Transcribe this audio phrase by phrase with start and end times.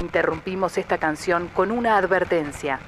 [0.00, 2.78] Interrumpimos esta canción con una advertencia.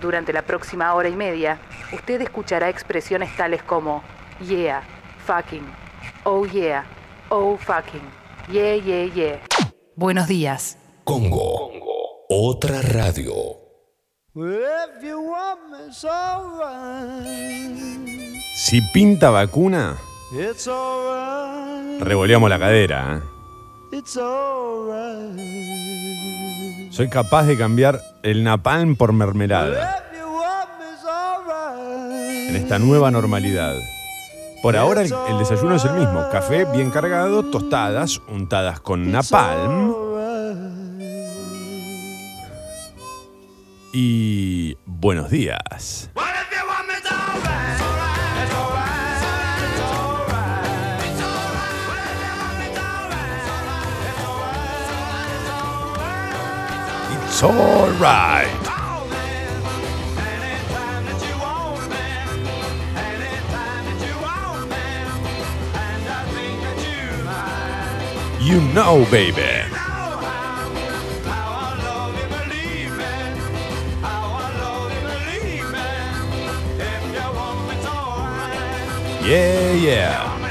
[0.00, 1.58] Durante la próxima hora y media,
[1.92, 4.02] usted escuchará expresiones tales como
[4.46, 4.82] yeah,
[5.26, 5.64] fucking,
[6.24, 6.84] oh yeah,
[7.30, 8.02] oh fucking,
[8.48, 9.40] yeah, yeah, yeah.
[9.96, 10.76] Buenos días.
[11.04, 11.72] Congo.
[12.30, 13.32] Otra radio.
[14.36, 17.76] If you want me, it's alright.
[18.54, 19.96] Si pinta vacuna,
[20.32, 22.02] It's alright.
[22.02, 23.16] revoleamos la cadera.
[23.16, 23.22] ¿eh?
[26.98, 30.04] Soy capaz de cambiar el napalm por mermelada
[32.48, 33.76] en esta nueva normalidad.
[34.64, 36.28] Por ahora el desayuno es el mismo.
[36.32, 39.94] Café bien cargado, tostadas untadas con napalm
[43.92, 46.10] y buenos días.
[57.40, 58.48] It's alright.
[68.42, 69.40] You know, baby.
[79.24, 80.47] Yeah, yeah.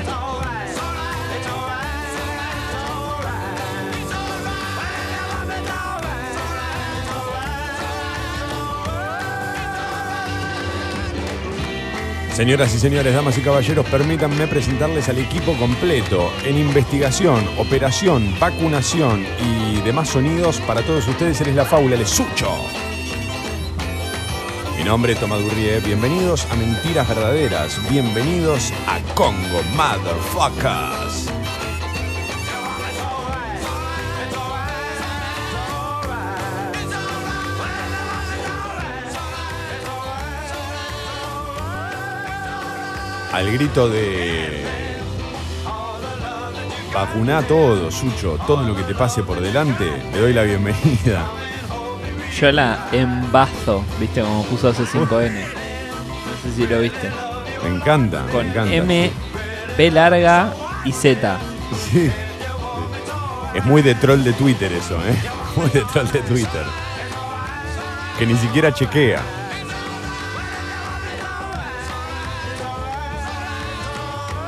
[12.37, 19.25] Señoras y señores, damas y caballeros, permítanme presentarles al equipo completo en investigación, operación, vacunación
[19.43, 21.41] y demás sonidos para todos ustedes.
[21.41, 22.51] Él es la fábula, es Sucho.
[24.77, 25.79] Mi nombre es Tomás Durrié.
[25.79, 27.81] Bienvenidos a Mentiras Verdaderas.
[27.89, 31.26] Bienvenidos a Congo Motherfuckers.
[43.33, 44.63] Al grito de
[46.93, 51.27] vacuná todo, Sucho, todo lo que te pase por delante, le doy la bienvenida.
[52.39, 55.07] Yo la embazo, viste, como puso hace 5N.
[55.09, 57.09] No sé si lo viste.
[57.63, 58.73] Me encanta, Con me encanta.
[58.73, 59.11] M,
[59.77, 60.53] B larga
[60.85, 61.37] y Z.
[61.91, 62.11] Sí.
[63.53, 65.15] Es muy de troll de Twitter eso, ¿eh?
[65.55, 66.63] Muy de troll de Twitter.
[68.19, 69.19] Que ni siquiera chequea.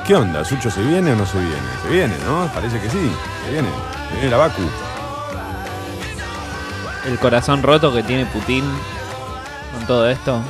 [0.09, 0.43] ¿Qué onda?
[0.43, 1.55] ¿Sucho se viene o no se viene?
[1.83, 2.49] Se viene, ¿no?
[2.51, 3.11] Parece que sí.
[3.45, 3.67] Se viene.
[4.07, 4.63] Se viene la Baku.
[7.05, 8.63] El corazón roto que tiene Putin
[9.77, 10.41] con todo esto.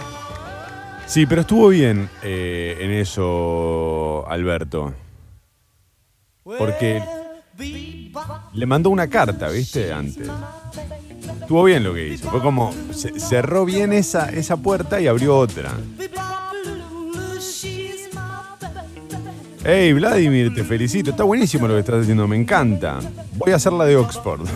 [1.07, 4.93] Sí, pero estuvo bien eh, en eso, Alberto.
[6.45, 7.03] Porque
[8.53, 9.91] le mandó una carta, ¿viste?
[9.91, 10.29] Antes.
[11.41, 12.29] Estuvo bien lo que hizo.
[12.31, 15.71] Fue como ce- cerró bien esa, esa puerta y abrió otra.
[19.63, 21.11] Hey, Vladimir, te felicito.
[21.11, 22.99] Está buenísimo lo que estás haciendo, me encanta.
[23.35, 24.47] Voy a hacer la de Oxford.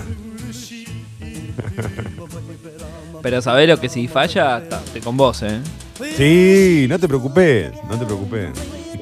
[3.22, 4.62] Pero sabés lo que si falla,
[4.94, 5.60] te con vos, ¿eh?
[6.16, 8.50] Sí, no te preocupes, no te preocupes.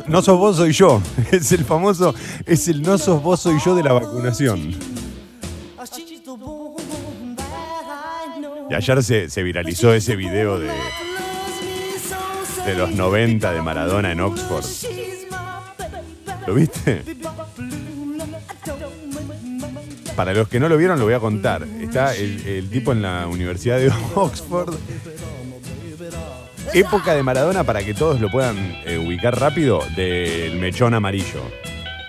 [0.07, 1.01] No sos vos, soy yo.
[1.31, 2.13] Es el famoso,
[2.45, 4.75] es el no sos vos, soy yo de la vacunación.
[8.69, 10.69] Y ayer se, se viralizó ese video de,
[12.65, 14.65] de los 90 de Maradona en Oxford.
[16.47, 17.03] ¿Lo viste?
[20.15, 21.65] Para los que no lo vieron, lo voy a contar.
[21.81, 24.75] Está el, el tipo en la Universidad de Oxford.
[26.73, 31.41] Época de Maradona, para que todos lo puedan eh, ubicar rápido, del mechón amarillo.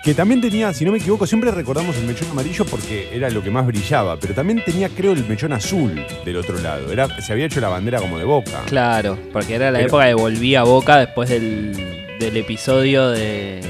[0.03, 3.41] Que también tenía, si no me equivoco, siempre recordamos el mechón amarillo porque era lo
[3.41, 6.91] que más brillaba, pero también tenía, creo, el mechón azul del otro lado.
[6.91, 8.61] Era, se había hecho la bandera como de boca.
[8.67, 13.61] Claro, porque era la Pero- época de volví a Boca después del, del episodio de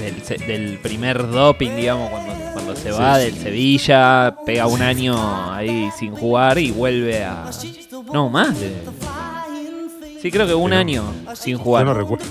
[0.00, 6.14] del, primer doping, digamos, cuando, cuando se va del Sevilla, pega un año ahí sin
[6.14, 7.50] jugar y vuelve a...
[8.12, 8.72] No, más de...
[10.20, 11.04] Sí, creo que un Pero- año
[11.34, 11.84] sin Yo jugar.
[11.86, 12.24] no recuerdo.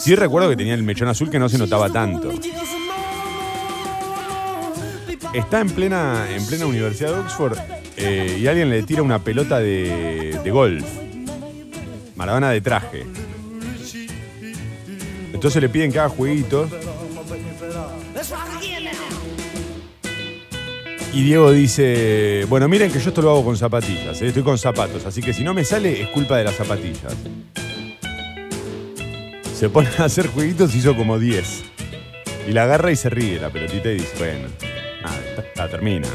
[0.00, 2.30] Sí recuerdo que tenía el mechón azul que no se notaba tanto.
[5.32, 7.58] Está en plena, en plena Universidad de Oxford
[7.96, 10.84] eh, y alguien le tira una pelota de, de golf.
[12.14, 13.04] Maradona de traje.
[15.36, 16.70] Entonces le piden que haga jueguitos.
[21.12, 24.28] Y Diego dice, bueno, miren que yo esto lo hago con zapatillas, ¿eh?
[24.28, 27.14] estoy con zapatos, así que si no me sale es culpa de las zapatillas.
[29.54, 31.64] Se pone a hacer jueguitos y hizo como 10.
[32.48, 34.48] Y la agarra y se ríe la pelotita y dice, bueno,
[35.02, 36.08] nada, está, termina.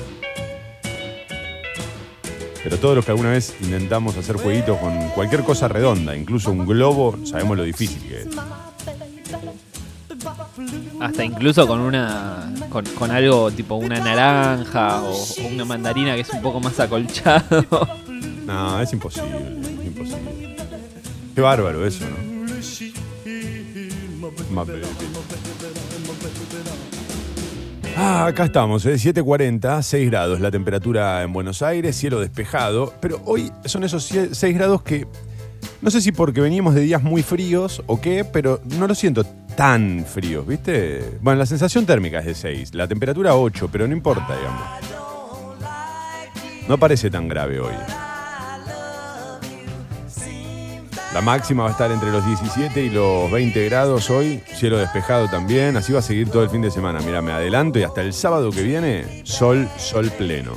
[2.63, 6.65] Pero todos los que alguna vez intentamos hacer jueguitos con cualquier cosa redonda, incluso un
[6.65, 8.27] globo, sabemos lo difícil que es.
[11.01, 12.53] Hasta incluso con una.
[12.69, 17.65] Con, algo tipo una naranja o, una mandarina que es un poco más acolchado.
[18.45, 19.37] No, es imposible,
[19.85, 20.55] imposible.
[21.33, 22.17] Qué bárbaro eso, ¿no?
[24.49, 24.81] My baby.
[27.95, 28.95] Ah, acá estamos, ¿eh?
[28.95, 34.55] 7.40, 6 grados la temperatura en Buenos Aires, cielo despejado, pero hoy son esos 6
[34.55, 35.07] grados que
[35.81, 39.23] no sé si porque veníamos de días muy fríos o qué, pero no lo siento
[39.61, 41.19] tan fríos, ¿viste?
[41.21, 44.63] Bueno, la sensación térmica es de 6, la temperatura 8, pero no importa, digamos.
[46.67, 47.75] No parece tan grave hoy.
[51.13, 55.27] La máxima va a estar entre los 17 y los 20 grados hoy, cielo despejado
[55.27, 56.99] también, así va a seguir todo el fin de semana.
[57.01, 60.53] Mira, me adelanto y hasta el sábado que viene, sol, sol pleno.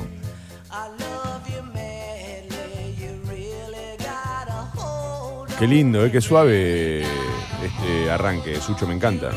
[5.59, 6.11] Qué lindo, ¿eh?
[6.11, 7.05] qué suave
[7.65, 9.31] este arranque, Sucho, me encanta.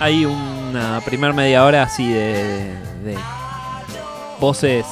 [0.00, 2.72] Hay una primer media hora así de,
[3.02, 3.18] de
[4.40, 4.86] voces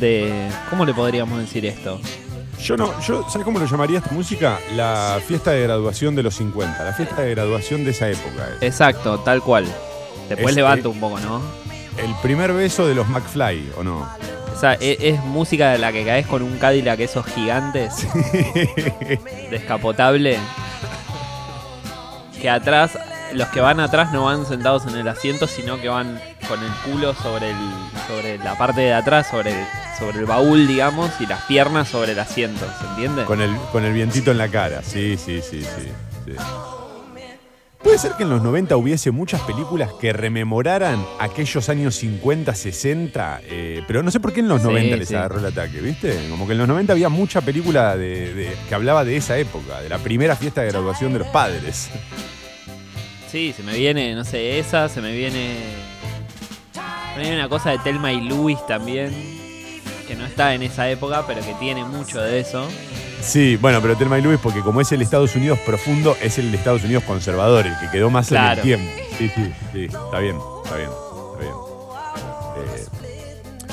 [0.00, 0.48] de.
[0.70, 2.00] ¿Cómo le podríamos decir esto?
[2.60, 4.58] Yo no, yo, ¿sabes cómo lo llamaría esta música?
[4.74, 8.48] La fiesta de graduación de los 50, la fiesta de graduación de esa época.
[8.54, 8.66] eh.
[8.66, 9.64] Exacto, tal cual.
[10.28, 11.40] Después Este- levanta un poco, ¿no?
[11.98, 14.08] El primer beso de los McFly, ¿o no?
[14.64, 18.08] Sea, e- es, música de la que caes con un Cadillac esos gigantes
[19.50, 20.38] descapotable.
[22.40, 22.98] Que atrás,
[23.34, 26.18] los que van atrás no van sentados en el asiento, sino que van
[26.48, 27.56] con el culo sobre el,
[28.08, 29.66] sobre la parte de atrás, sobre el,
[29.98, 33.24] sobre el baúl, digamos, y las piernas sobre el asiento, ¿se entiende?
[33.24, 34.82] Con el, con el vientito en la cara.
[34.82, 35.92] Sí, sí, sí, sí.
[36.24, 36.32] sí.
[37.84, 43.42] Puede ser que en los 90 hubiese muchas películas que rememoraran aquellos años 50, 60,
[43.44, 45.14] eh, pero no sé por qué en los Sí, 90 les sí.
[45.14, 46.26] agarró el ataque, ¿viste?
[46.30, 49.82] Como que en los 90 había mucha película de, de- que hablaba de esa época,
[49.82, 51.90] de la primera fiesta de graduación de los padres.
[53.30, 55.56] Sí, se me viene, no sé, esa, se me viene.
[57.16, 59.12] Me viene una cosa de Telma y Luis también,
[60.08, 62.66] que no está en esa época, pero que tiene mucho de eso.
[63.24, 66.54] Sí, bueno, pero Telma y Luis, porque como es el Estados Unidos profundo, es el
[66.54, 68.60] Estados Unidos conservador, el que quedó más en Claro.
[68.60, 68.90] el tiempo.
[69.18, 70.90] Sí, sí, sí, está bien, está bien,
[71.32, 71.54] está bien.
[72.56, 72.84] Eh,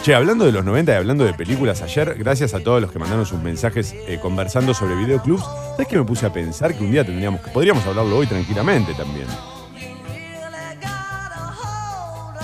[0.01, 2.97] che, hablando de los 90 y hablando de películas, ayer, gracias a todos los que
[2.99, 6.91] mandaron sus mensajes eh, conversando sobre videoclubs, ¿sabes qué me puse a pensar que un
[6.91, 9.27] día tendríamos que, podríamos hablarlo hoy tranquilamente también?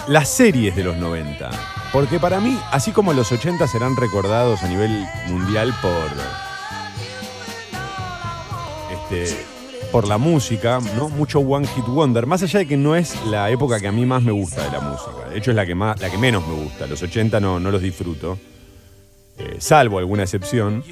[0.08, 1.50] Las series de los 90.
[1.92, 5.92] Porque para mí, así como los 80 serán recordados a nivel mundial por
[9.92, 11.10] por la música, ¿no?
[11.10, 12.26] Mucho One Hit Wonder.
[12.26, 14.72] Más allá de que no es la época que a mí más me gusta de
[14.72, 15.30] la música.
[15.30, 16.88] De hecho, es la que, más, la que menos me gusta.
[16.88, 18.38] Los 80 no, no los disfruto.
[19.38, 20.84] Eh, salvo alguna excepción.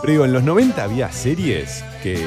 [0.00, 2.24] Pero digo, en los 90 había series que.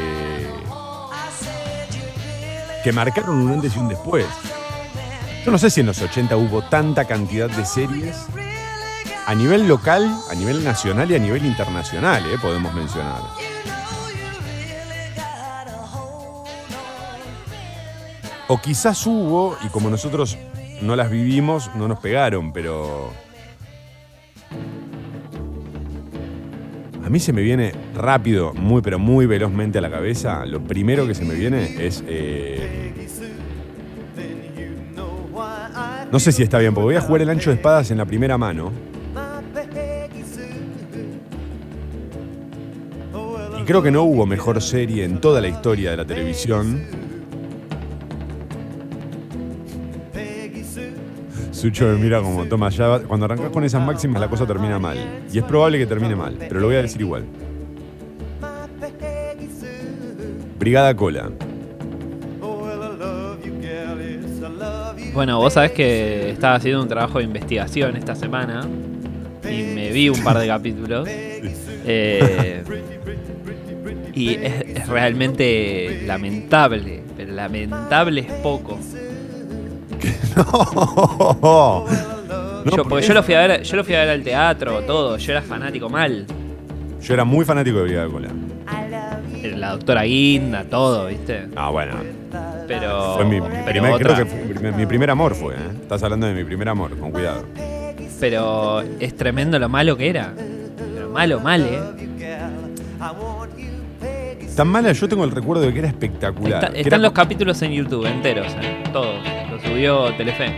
[2.83, 4.25] que marcaron un antes y un después.
[5.45, 8.27] Yo no sé si en los 80 hubo tanta cantidad de series
[9.27, 13.19] a nivel local, a nivel nacional y a nivel internacional, eh, podemos mencionar.
[18.47, 20.37] O quizás hubo, y como nosotros
[20.81, 23.11] no las vivimos, no nos pegaron, pero.
[27.03, 30.45] A mí se me viene rápido, muy pero muy velozmente a la cabeza.
[30.45, 32.03] Lo primero que se me viene es.
[32.07, 32.93] eh,
[36.11, 38.05] no sé si está bien, porque voy a jugar el ancho de espadas en la
[38.05, 38.71] primera mano.
[43.59, 47.06] Y creo que no hubo mejor serie en toda la historia de la televisión.
[51.57, 54.77] Sucho me mira como, toma, ya va- cuando arrancas con esas máximas la cosa termina
[54.77, 54.97] mal.
[55.33, 57.23] Y es probable que termine mal, pero lo voy a decir igual.
[60.59, 61.31] Brigada Cola.
[65.13, 68.61] Bueno, vos sabés que estaba haciendo un trabajo de investigación esta semana
[69.43, 71.07] y me vi un par de capítulos.
[71.09, 72.63] Eh,
[74.13, 78.77] y es, es realmente lamentable, pero lamentable es poco.
[80.35, 81.85] No,
[82.75, 85.17] Yo, porque yo lo fui a ver, yo lo fui a ver al teatro, todo,
[85.17, 86.25] yo era fanático mal.
[87.01, 88.27] Yo era muy fanático de Brigada Cola.
[89.55, 91.47] La doctora Guinda, todo, ¿viste?
[91.55, 91.93] Ah, bueno.
[92.67, 93.15] Pero.
[93.15, 95.57] Fue mi, pero primer, otra- creo que fue mi primer, amor fue, ¿eh?
[95.81, 97.45] Estás hablando de mi primer amor, con cuidado.
[98.19, 100.33] Pero es tremendo lo malo que era.
[100.93, 101.79] Pero malo, mal, ¿eh?
[104.55, 106.63] tan mala, yo tengo el recuerdo de que era espectacular.
[106.65, 108.83] Está- están era- los capítulos en YouTube enteros, ¿eh?
[108.91, 109.19] todos.
[109.63, 110.51] Lo subió Telefe.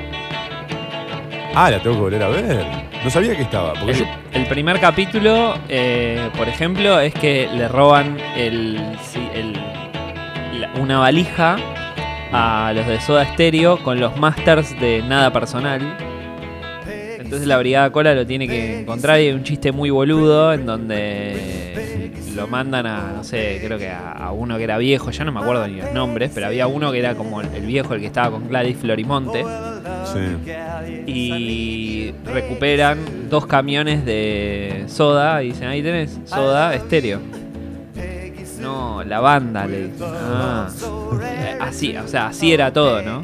[1.56, 2.66] Ah, la tengo que volver a ver.
[3.04, 3.74] No sabía que estaba.
[3.74, 9.20] Porque El, yo- el primer capítulo, eh, por ejemplo, es que le roban el, sí,
[9.34, 9.54] el-
[10.62, 11.58] la- una valija
[12.32, 15.82] a los de Soda Stereo con los masters de Nada Personal.
[17.20, 20.66] Entonces la Brigada Cola lo tiene que encontrar y hay un chiste muy boludo en
[20.66, 21.74] donde
[22.40, 25.32] lo mandan a, no sé, creo que a, a uno que era viejo, ya no
[25.32, 28.02] me acuerdo ni los nombres, pero había uno que era como el, el viejo, el
[28.02, 29.44] que estaba con Gladys Florimonte
[30.06, 30.52] sí.
[31.06, 37.20] y recuperan dos camiones de soda y dicen, ahí tenés, soda estéreo.
[38.60, 40.08] No, la banda le dicen.
[40.12, 40.68] Ah.
[41.24, 43.22] Eh, Así, o sea, así era todo, ¿no?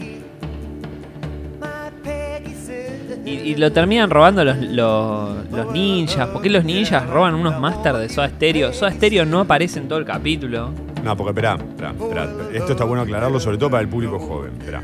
[3.26, 6.28] Y, lo terminan robando los, los, los ninjas.
[6.28, 8.72] ¿Por qué los ninjas roban unos masters de Soda Stereo?
[8.72, 10.70] Soda Stereo no aparece en todo el capítulo.
[11.04, 12.30] No, porque esperá, esperá, esperá.
[12.54, 14.52] Esto está bueno aclararlo, sobre todo para el público joven.
[14.60, 14.84] Esperá.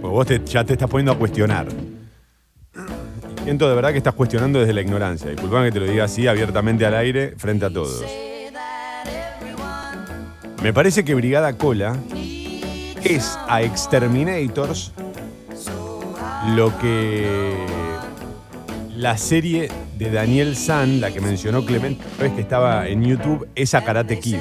[0.00, 1.66] Porque vos te- ya te estás poniendo a cuestionar.
[3.44, 5.30] Siento de verdad que estás cuestionando desde la ignorancia.
[5.30, 8.04] Disculpame que te lo diga así abiertamente al aire frente a todos.
[10.62, 11.96] Me parece que Brigada Cola
[13.04, 14.92] es a Exterminators
[16.48, 17.54] lo que
[18.96, 23.74] la serie de Daniel San, la que mencionó Clemente, vez que estaba en YouTube, es
[23.74, 24.38] a Karate Kid.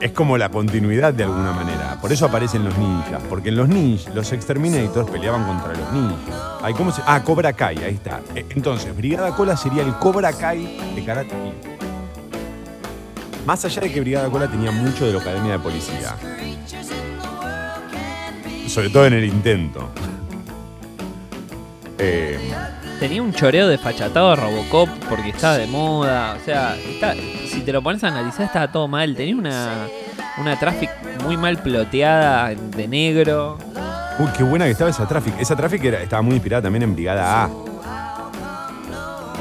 [0.00, 1.98] Es como la continuidad de alguna manera.
[2.00, 3.20] Por eso aparecen los ninjas.
[3.28, 6.40] Porque en los ninjas, los Exterminators peleaban contra los ninjas.
[6.62, 8.20] Ay, ¿cómo se- Ah, Cobra Kai, ahí está.
[8.36, 11.68] Eh, Entonces, Brigada Cola sería el Cobra Kai de Karate Kid.
[13.44, 16.14] Más allá de que Brigada Cola tenía mucho de la Academia de Policía.
[18.68, 19.88] Sobre todo en el intento.
[21.98, 22.38] Eh,
[23.00, 26.36] Tenía un choreo de fachatado de Robocop porque estaba de moda.
[26.40, 29.14] O sea, está- si te lo pones a analizar, estaba todo mal.
[29.14, 29.86] Tenía una,
[30.38, 30.90] una traffic
[31.24, 33.56] muy mal ploteada de negro.
[34.18, 35.34] Uy, qué buena que estaba esa Traffic.
[35.40, 37.50] Esa Traffic era- estaba muy inspirada también en Brigada A.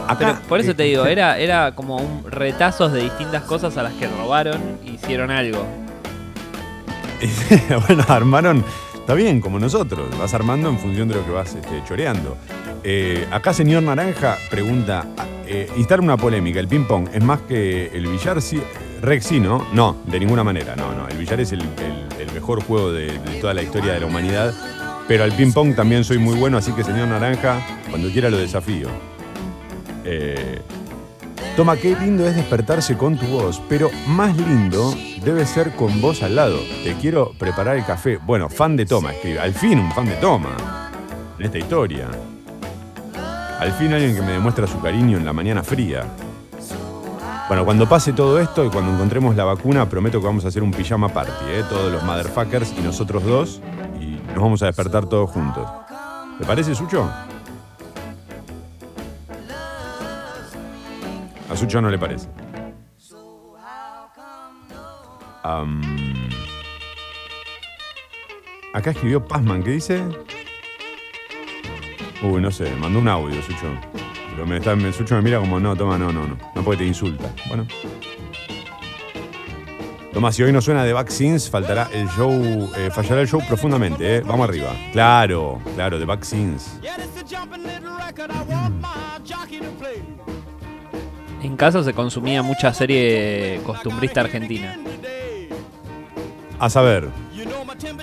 [0.07, 3.75] Acá, Pero por eso eh, te digo, era, era como un retazos de distintas cosas
[3.77, 5.65] a las que robaron e hicieron algo.
[7.87, 8.63] bueno, armaron.
[9.07, 10.09] Está bien, como nosotros.
[10.19, 12.35] Vas armando en función de lo que vas este, choreando.
[12.83, 15.07] Eh, acá, señor Naranja pregunta:
[15.47, 16.59] eh, instala una polémica.
[16.59, 18.41] ¿El ping-pong es más que el billar?
[18.41, 18.61] Sí,
[19.01, 19.65] Rex, sí, ¿no?
[19.71, 20.75] No, de ninguna manera.
[20.75, 21.07] No, no.
[21.07, 21.63] El billar es el,
[22.33, 24.53] mejor juego de, de toda la historia de la humanidad.
[25.07, 28.89] Pero al ping-pong también soy muy bueno, así que, señor Naranja, cuando quiera lo desafío.
[30.03, 30.59] Eh,
[31.57, 34.93] Toma, qué lindo es despertarse con tu voz, pero más lindo
[35.25, 36.59] debe ser con vos al lado.
[36.83, 38.19] Te quiero preparar el café.
[38.23, 39.39] Bueno, fan de Toma, escribe.
[39.39, 40.91] Al fin un fan de Toma
[41.39, 42.09] en esta historia.
[43.59, 46.03] Al fin alguien que me demuestra su cariño en la mañana fría.
[47.47, 50.61] Bueno, cuando pase todo esto y cuando encontremos la vacuna, prometo que vamos a hacer
[50.61, 51.63] un pijama party, ¿eh?
[51.67, 53.61] Todos los motherfuckers y nosotros dos.
[53.99, 55.67] Y nos vamos a despertar todos juntos.
[56.37, 57.09] ¿Te parece, Sucho?
[61.57, 62.27] Sucho no le parece.
[68.73, 70.03] Acá escribió Pazman, ¿qué dice?
[72.21, 73.65] Uy, no sé, mandó un audio, Sucho.
[74.31, 76.37] Pero me está, me, Sucho me mira como, no, toma, no, no, no.
[76.53, 77.33] No porque te insulta.
[77.47, 77.65] Bueno.
[80.13, 82.31] Tomás, si hoy no suena de Vaccines, faltará el show,
[82.75, 84.21] eh, fallará el show profundamente, ¿eh?
[84.21, 84.75] Vamos arriba.
[84.91, 86.79] Claro, claro, de Vaccines.
[91.43, 94.77] En casa se consumía mucha serie costumbrista argentina.
[96.59, 97.09] A saber.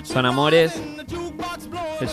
[0.03, 0.81] Son amores.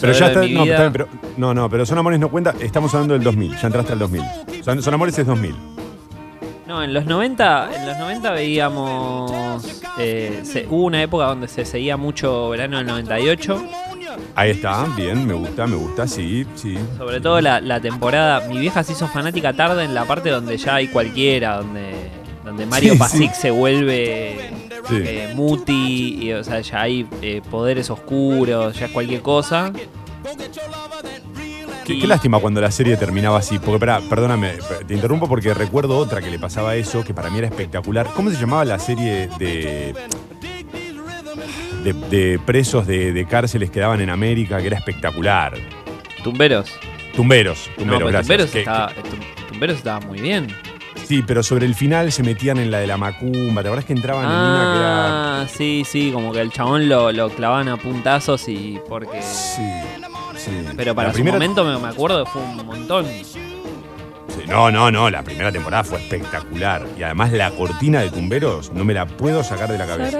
[0.00, 0.74] Pero ya está, de mi no, vida.
[0.74, 3.66] está bien, pero, no, no, pero Son Amores no cuenta, estamos hablando del 2000, ya
[3.66, 4.22] entraste al 2000.
[4.64, 5.54] Son, Son Amores es 2000.
[6.68, 9.82] No, en los 90, en los 90 veíamos.
[9.98, 13.62] eh, se- hubo una época donde se seguía mucho verano del 98.
[14.34, 16.76] Ahí está, bien, me gusta, me gusta, sí, sí.
[16.98, 18.46] Sobre todo la, la temporada.
[18.48, 21.92] Mi vieja se hizo fanática tarde en la parte donde ya hay cualquiera, donde,
[22.44, 24.50] donde Mario Sí, Pasic se vuelve
[24.88, 24.96] Sí.
[25.04, 29.72] eh, muti, y, o sea, ya hay eh, poderes oscuros, ya es cualquier cosa.
[31.84, 33.58] Qué, qué lástima cuando la serie terminaba así.
[33.58, 34.54] Porque, pará, perdóname,
[34.86, 38.08] te interrumpo porque recuerdo otra que le pasaba eso, que para mí era espectacular.
[38.14, 39.94] ¿Cómo se llamaba la serie de.
[41.84, 45.54] De, de presos de, de cárceles que daban en América, que era espectacular?
[46.22, 46.70] Tumberos.
[47.14, 48.26] Tumberos, tumberos, gracias.
[48.26, 50.46] Tumberos, Que- estaba, Tum- Tumberos estaba muy bien.
[51.04, 53.60] sí, pero sobre el final se metían en la de la macumba.
[53.62, 55.42] ¿Te acuerdas que entraban en una que era.
[55.42, 59.20] Ah, sí, sí, como que el chabón lo, lo clavaban a puntazos y porque...
[59.20, 59.62] Sí,
[60.36, 60.50] sí.
[60.76, 63.06] Pero para La su primera- momento me, me acuerdo que fue un montón.
[64.48, 66.86] No, no, no, la primera temporada fue espectacular.
[66.98, 70.18] Y además la cortina de tumberos no me la puedo sacar de la cabeza.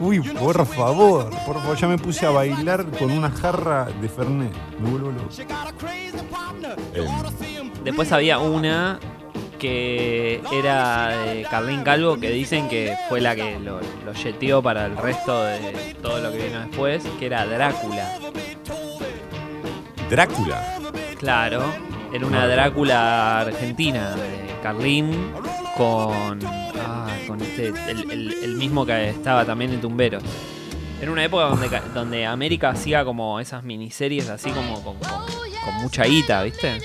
[0.00, 4.52] Uy, por favor, por favor, ya me puse a bailar con una jarra de Fernet.
[4.80, 5.28] Me vuelvo loco.
[6.94, 7.06] Em,
[7.84, 8.98] Después había una
[9.58, 14.86] que era de Carlín Calvo, que dicen que fue la que lo, lo yeteó para
[14.86, 18.18] el resto de todo lo que vino después, que era Drácula.
[20.10, 20.78] Drácula.
[21.18, 21.62] Claro,
[22.12, 25.32] era una Drácula argentina de Carlín
[25.76, 30.22] con, ah, con este, el, el- el mismo que estaba también en Tumberos.
[31.00, 35.26] Era una época donde, donde América hacía como esas miniseries así como con, con-
[35.64, 36.80] con mucha guita, ¿viste?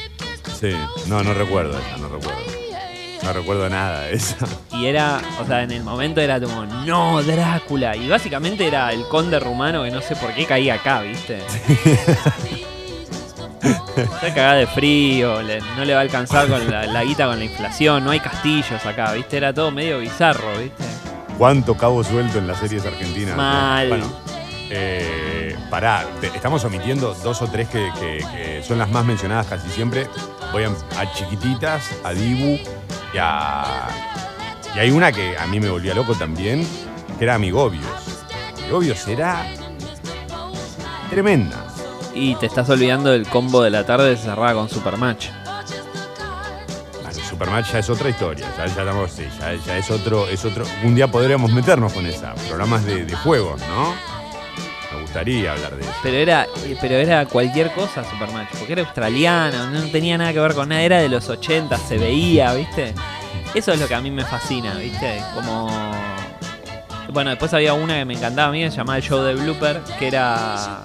[0.60, 0.72] Sí,
[1.08, 2.42] no, no recuerdo esa, no recuerdo.
[3.24, 4.36] No recuerdo nada de esa.
[4.74, 7.96] Y era, o sea, en el momento era como, no, Drácula.
[7.96, 11.39] Y básicamente era el conde rumano que no sé por qué caía acá, ¿viste?
[13.63, 17.39] Está cagada de frío, le- no le va a alcanzar con la, la guita con
[17.39, 19.38] la inflación, no hay castillos acá, ¿viste?
[19.38, 20.84] Era todo medio bizarro, ¿viste?
[21.38, 23.36] ¿Cuánto cabo suelto en las series argentinas?
[23.36, 23.88] Mal.
[23.89, 24.05] Bueno,
[24.70, 29.48] eh, pará, te- estamos omitiendo dos o tres que, que- que son las más mencionadas
[29.48, 30.08] casi siempre.
[30.51, 32.60] Voy a, a Chiquititas, a Dibu
[33.13, 33.63] y a.
[34.75, 36.67] Y hay una que a mí me volvía loco también,
[37.17, 37.86] que era Amigobios.
[38.60, 39.46] Amigobios era.
[41.10, 41.65] tremenda.
[42.15, 45.29] Y te estás olvidando del combo de la tarde cerrada con Supermatch.
[47.01, 50.46] Bueno, Supermatch ya es otra historia, ya, ya estamos, sí, ya, ya es otro, es
[50.46, 50.65] otro.
[50.84, 53.96] Un día podríamos meternos con esa, programas de, de juegos, ¿no?
[54.93, 55.91] Me gustaría hablar de eso.
[56.03, 56.48] Pero era,
[56.79, 60.82] pero era cualquier cosa Supermatch, porque era australiano, no tenía nada que ver con nada,
[60.82, 62.93] era de los 80, se veía, ¿viste?
[63.55, 65.22] Eso es lo que a mí me fascina, ¿viste?
[65.34, 65.70] Como...
[67.12, 69.82] Bueno, después había una que me encantaba a mí, se llamaba el show de blooper,
[70.00, 70.84] que era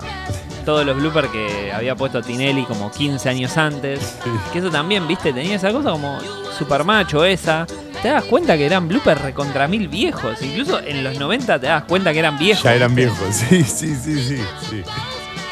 [0.64, 4.16] todos los bloopers que había puesto Tinelli como 15 años antes.
[4.52, 5.32] Que eso también, ¿viste?
[5.32, 6.18] Tenía esa cosa como
[6.58, 7.66] Supermatch o esa.
[8.02, 10.40] Te das cuenta que eran bloopers recontra mil viejos.
[10.42, 12.62] Incluso en los 90 te das cuenta que eran viejos.
[12.64, 14.38] Ya eran viejos, sí, sí, sí, sí.
[14.70, 14.82] sí.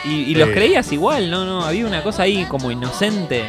[0.05, 0.53] Y, y los Eh.
[0.53, 3.45] creías igual, no, no, había una cosa ahí como inocente.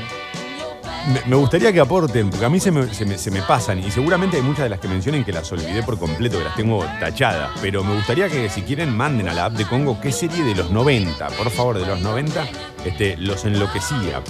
[1.07, 4.69] Me, gustaría que aporten, porque a mí se me pasan, y seguramente hay muchas de
[4.69, 8.27] las que mencionen que las olvidé por completo, que las tengo tachadas, pero me gustaría
[8.27, 11.49] que si quieren manden a la app de Congo qué serie de los 90, por
[11.49, 12.47] favor, de los 90,
[12.83, 14.21] este, los enloquecía.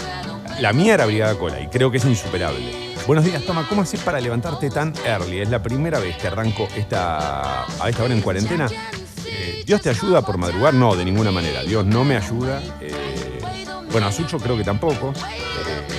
[0.60, 2.96] La mía era Brigada Cola, y creo que es insuperable.
[3.08, 5.40] Buenos días, Toma, ¿cómo haces para levantarte tan early?
[5.40, 8.68] Es la primera vez que arranco esta, a esta hora en cuarentena.
[9.26, 10.76] Eh, ¿Dios te ayuda por madrugar?
[10.76, 11.64] No, de ninguna manera.
[11.64, 12.62] Dios no me ayuda.
[12.82, 13.40] Eh,
[13.92, 15.12] bueno, a Sucho creo que tampoco.
[15.12, 15.97] Eh,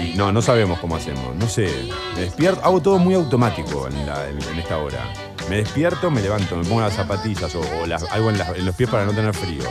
[0.00, 1.34] y no, no sabemos cómo hacemos.
[1.36, 1.68] No sé.
[2.14, 5.04] Me despierto, hago todo muy automático en, la- en- en esta hora.
[5.48, 8.64] Me despierto, me levanto, me pongo las zapatillas o, o las- algo en, las- en
[8.66, 9.64] los pies para no tener frío.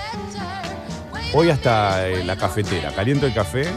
[1.33, 3.67] Voy hasta eh, la cafetera, caliento el café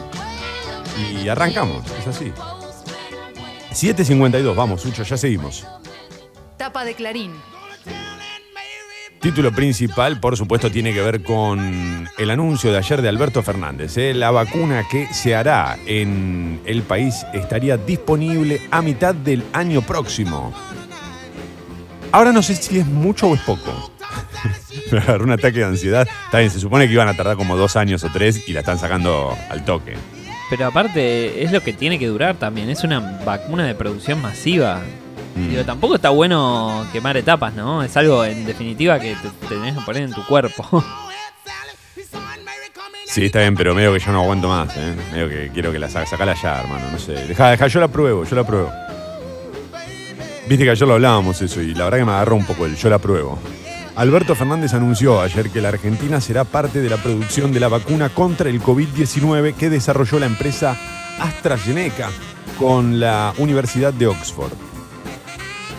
[1.23, 1.85] y arrancamos.
[2.01, 2.33] Es así.
[3.73, 5.67] 7.52, vamos, Sucho, ya seguimos.
[6.57, 7.33] Tapa de Clarín.
[9.23, 13.97] Título principal, por supuesto, tiene que ver con el anuncio de ayer de Alberto Fernández.
[13.97, 14.15] ¿eh?
[14.15, 20.53] La vacuna que se hará en el país estaría disponible a mitad del año próximo.
[22.11, 23.93] Ahora no sé si es mucho o es poco.
[24.91, 26.09] Me un ataque de ansiedad.
[26.33, 28.81] Bien, se supone que iban a tardar como dos años o tres y la están
[28.81, 29.95] sacando al toque.
[30.51, 34.83] Pero aparte es lo que tiene que durar también, es una vacuna de producción masiva.
[35.67, 37.83] Tampoco está bueno quemar etapas, ¿no?
[37.83, 40.85] Es algo en definitiva que te, te tenés que poner en tu cuerpo.
[43.13, 44.95] Sí, está bien, pero medio que yo no aguanto más, ¿eh?
[45.13, 46.87] Medio que quiero que la saca, sacala ya, hermano.
[46.91, 47.13] No sé.
[47.13, 48.73] Deja, deja, yo la pruebo, yo la pruebo.
[50.49, 52.75] Viste que ayer lo hablábamos eso y la verdad que me agarró un poco el
[52.75, 53.39] yo la pruebo.
[53.97, 58.09] Alberto Fernández anunció ayer que la Argentina será parte de la producción de la vacuna
[58.09, 60.75] contra el COVID-19 que desarrolló la empresa
[61.21, 62.09] AstraZeneca
[62.59, 64.72] con la Universidad de Oxford.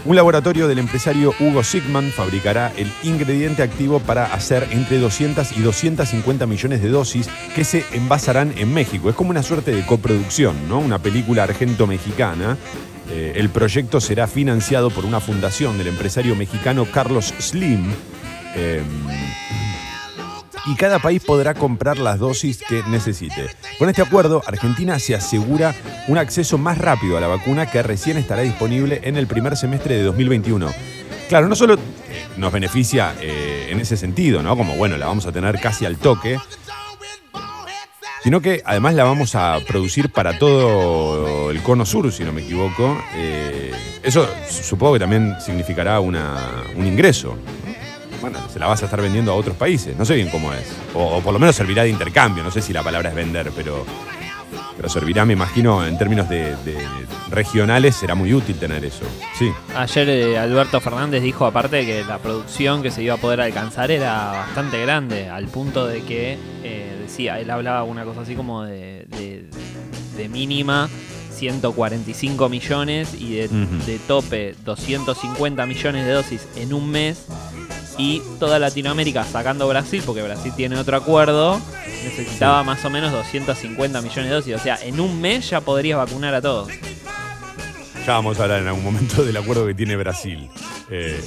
[0.06, 5.62] Un laboratorio del empresario Hugo Sigman fabricará el ingrediente activo para hacer entre 200 y
[5.62, 9.10] 250 millones de dosis que se envasarán en México.
[9.10, 10.80] Es como una suerte de coproducción, ¿no?
[10.80, 12.58] Una película argento-mexicana.
[13.10, 17.94] Eh, el proyecto será financiado por una fundación del empresario mexicano Carlos Slim.
[18.56, 18.82] eh,
[20.66, 23.48] y cada país podrá comprar las dosis que necesite.
[23.80, 25.76] Con este acuerdo, Argentina se asegura
[26.08, 29.96] un acceso más rápido a la vacuna que recién estará disponible en el primer semestre
[29.98, 30.70] de 2021.
[31.30, 31.80] Claro, no solo eh,
[32.38, 34.56] nos beneficia eh, en ese sentido, ¿no?
[34.56, 36.38] Como bueno, la vamos a tener casi al toque,
[38.24, 42.42] sino que además la vamos a producir para todo el cono sur, si no me
[42.42, 42.98] equivoco.
[43.16, 43.72] Eh,
[44.02, 47.38] eso supongo que también significará una- un ingreso.
[48.24, 48.30] ¿No?
[48.40, 49.96] bueno, se la vas a estar vendiendo a otros países.
[49.98, 50.66] No sé bien cómo es.
[50.94, 52.44] O, o por lo menos servirá de intercambio.
[52.44, 53.86] No sé si la palabra es vender, pero,
[54.78, 56.78] pero servirá, me imagino, en términos de, de
[57.30, 59.04] regionales, será muy útil tener eso.
[59.38, 59.52] Sí.
[59.76, 63.92] Ayer eh, Alberto Fernández dijo aparte que la producción que se iba a poder alcanzar
[63.92, 68.64] era bastante grande, al punto de que eh, decía, él hablaba una cosa así como
[68.64, 69.46] de, de-
[70.18, 70.90] de mínima
[71.36, 77.26] 145 millones y de, de tope 250 millones de dosis en un mes
[77.98, 81.62] y toda Latinoamérica sacando Brasil, porque Brasil tiene otro acuerdo,
[82.04, 85.98] necesitaba más o menos 250 millones de dosis, o sea, en un mes ya podrías
[85.98, 86.70] vacunar a todos.
[88.06, 90.50] Ya vamos a hablar en algún momento del acuerdo que tiene Brasil.
[90.90, 91.22] Eh,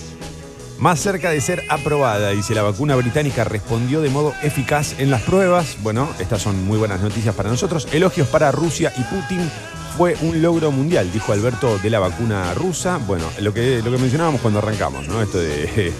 [0.78, 5.22] más cerca de ser aprobada, dice la vacuna británica respondió de modo eficaz en las
[5.22, 5.78] pruebas.
[5.82, 7.88] Bueno, estas son muy buenas noticias para nosotros.
[7.92, 9.50] Elogios para Rusia y Putin.
[9.96, 12.98] Fue un logro mundial, dijo Alberto de la vacuna rusa.
[12.98, 15.22] Bueno, lo que, lo que mencionábamos cuando arrancamos, ¿no?
[15.22, 15.94] Esto de,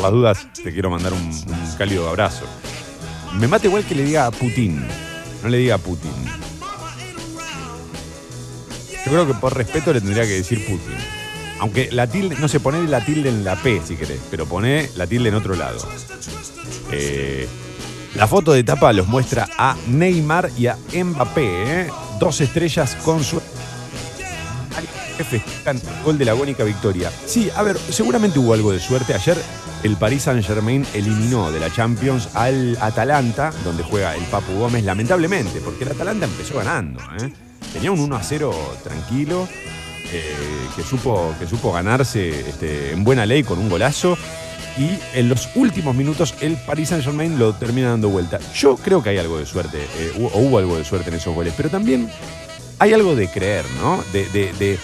[0.00, 2.44] las dudas, te quiero mandar un, un cálido abrazo.
[3.38, 4.84] Me mata igual que le diga a Putin,
[5.42, 6.12] no le diga a Putin.
[9.04, 10.96] Yo creo que por respeto le tendría que decir Putin.
[11.60, 14.90] Aunque la tilde, no sé, poner la tilde en la P si querés, pero poné
[14.96, 15.78] la tilde en otro lado.
[16.92, 17.48] Eh,
[18.14, 21.90] la foto de tapa los muestra a Neymar y a Mbappé, ¿eh?
[22.18, 23.40] dos estrellas con su
[25.24, 27.10] festejan el gol de la agónica victoria.
[27.26, 29.14] Sí, a ver, seguramente hubo algo de suerte.
[29.14, 29.36] Ayer
[29.82, 34.84] el Paris Saint Germain eliminó de la Champions al Atalanta, donde juega el Papu Gómez,
[34.84, 37.00] lamentablemente, porque el Atalanta empezó ganando.
[37.20, 37.32] ¿eh?
[37.72, 38.52] Tenía un 1 a 0
[38.82, 39.46] tranquilo,
[40.12, 40.34] eh,
[40.74, 44.16] que, supo, que supo ganarse este, en buena ley con un golazo.
[44.78, 48.38] Y en los últimos minutos el Paris Saint Germain lo termina dando vuelta.
[48.54, 51.34] Yo creo que hay algo de suerte, eh, o hubo algo de suerte en esos
[51.34, 52.08] goles, pero también
[52.78, 54.02] hay algo de creer, ¿no?
[54.12, 54.78] De-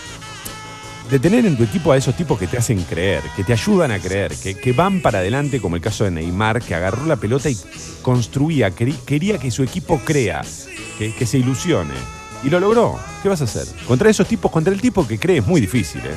[1.11, 3.91] de tener en tu equipo a esos tipos que te hacen creer, que te ayudan
[3.93, 7.17] a creer, que, que van para adelante, como el caso de Neymar, que agarró la
[7.17, 7.57] pelota y
[8.03, 10.43] construía, querí- quería que su equipo crea,
[10.99, 11.95] que, que se ilusione.
[12.43, 12.99] Y lo logró.
[13.23, 13.67] ¿Qué vas a hacer?
[13.87, 16.15] Contra esos tipos, contra el tipo que cree es muy difícil, ¿eh?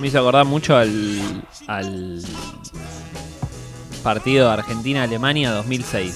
[0.00, 2.22] Me hizo acordar mucho al, al
[4.02, 6.14] partido Argentina-Alemania 2006,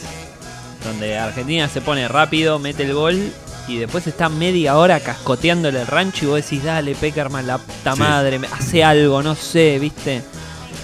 [0.85, 3.33] donde Argentina se pone rápido, mete el gol
[3.69, 7.95] y después está media hora cascoteándole el rancho y vos decís, dale, Peckerman, la puta
[7.95, 7.99] Sí.
[8.01, 10.23] madre, hace algo, no sé, ¿viste?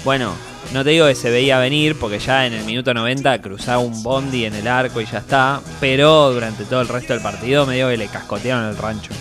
[0.05, 0.33] Bueno,
[0.73, 4.03] no te digo que se veía venir, porque ya en el minuto 90 cruzaba un
[4.03, 7.77] bondi en el arco y ya está, pero durante todo el resto del partido me
[7.77, 9.13] digo que le cascotearon el rancho.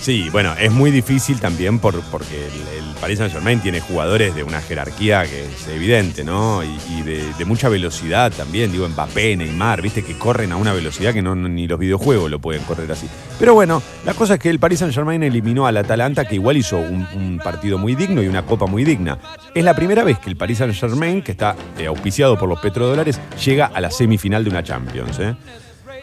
[0.00, 4.42] Sí, bueno, es muy difícil también por, porque el, Paris Saint Germain tiene jugadores de
[4.42, 6.64] una jerarquía que es evidente, ¿no?
[6.64, 10.72] Y, y de, de mucha velocidad también, digo, Mbappé, Neymar, viste, que corren a una
[10.72, 13.06] velocidad que no, ni los videojuegos lo pueden correr así.
[13.38, 16.56] Pero bueno, la cosa es que el Paris Saint Germain eliminó al Atalanta, que igual
[16.56, 19.18] hizo un, un partido muy digno y una copa muy digna.
[19.54, 22.60] Es la primera vez que el Paris Saint Germain, que está eh, auspiciado por los
[22.60, 25.36] petrodólares, llega a la semifinal de una Champions, ¿eh?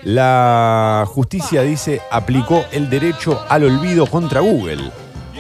[0.06, 4.92] La justicia dice aplicó el derecho al olvido contra Google.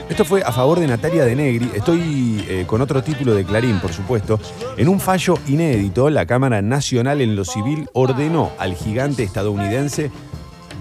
[0.09, 1.69] Esto fue a favor de Natalia de Negri.
[1.75, 4.39] Estoy eh, con otro título de Clarín, por supuesto.
[4.75, 10.09] En un fallo inédito, la Cámara Nacional en lo Civil ordenó al gigante estadounidense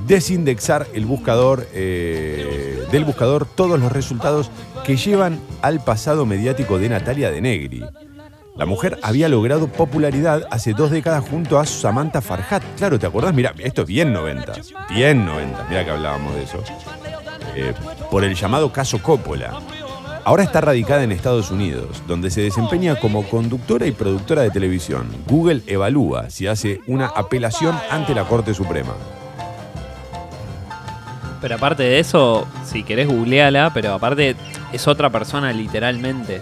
[0.06, 4.50] desindexar el buscador, eh, del buscador todos los resultados
[4.86, 7.84] que llevan al pasado mediático de Natalia de Negri.
[8.56, 12.62] La mujer había logrado popularidad hace dos décadas junto a Samantha Farhat.
[12.76, 13.34] Claro, ¿te acordás?
[13.34, 14.52] Mira, esto es bien 90.
[14.90, 15.66] Bien 90.
[15.68, 16.62] Mira que hablábamos de eso.
[17.56, 17.74] Eh,
[18.12, 19.60] por el llamado caso Coppola.
[20.24, 25.08] Ahora está radicada en Estados Unidos, donde se desempeña como conductora y productora de televisión.
[25.26, 28.94] Google evalúa si hace una apelación ante la Corte Suprema.
[31.40, 34.36] Pero aparte de eso, si querés googleala, pero aparte
[34.72, 36.40] es otra persona literalmente.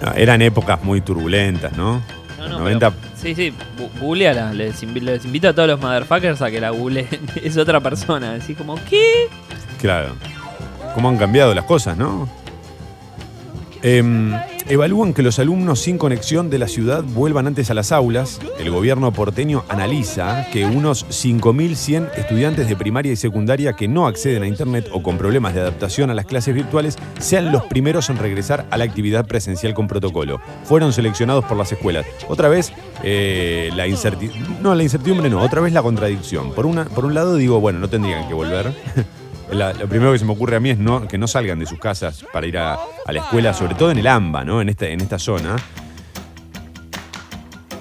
[0.00, 2.02] Bueno, eran épocas muy turbulentas, ¿no?
[2.38, 3.52] No, no, 90 pero- sí, sí,
[4.00, 4.52] googleala.
[4.52, 7.08] Les, invi- les invito a todos los motherfuckers a que la googleen.
[7.42, 8.34] es otra persona.
[8.34, 9.28] Así como, ¿qué?
[9.80, 10.14] Claro.
[10.94, 12.28] ¿Cómo han cambiado las cosas, no?
[13.82, 14.32] Em,
[14.68, 18.40] evalúan que los alumnos sin conexión de la ciudad vuelvan antes a las aulas.
[18.58, 24.42] El gobierno porteño analiza que unos 5.100 estudiantes de primaria y secundaria que no acceden
[24.42, 28.18] a Internet o con problemas de adaptación a las clases virtuales sean los primeros en
[28.18, 30.40] regresar a la actividad presencial con protocolo.
[30.64, 32.06] Fueron seleccionados por las escuelas.
[32.28, 32.72] Otra vez,
[33.02, 34.42] eh, la incertidumbre.
[34.62, 36.52] No, la incertidumbre no, otra vez la contradicción.
[36.52, 38.72] Por, una, por un lado, digo, bueno, no tendrían que volver.
[39.54, 42.24] Lo primero que se me ocurre a mí es que no salgan de sus casas
[42.32, 44.60] para ir a, la escuela, sobre todo en el AMBA, ¿no?
[44.60, 45.54] En esta, en esta zona.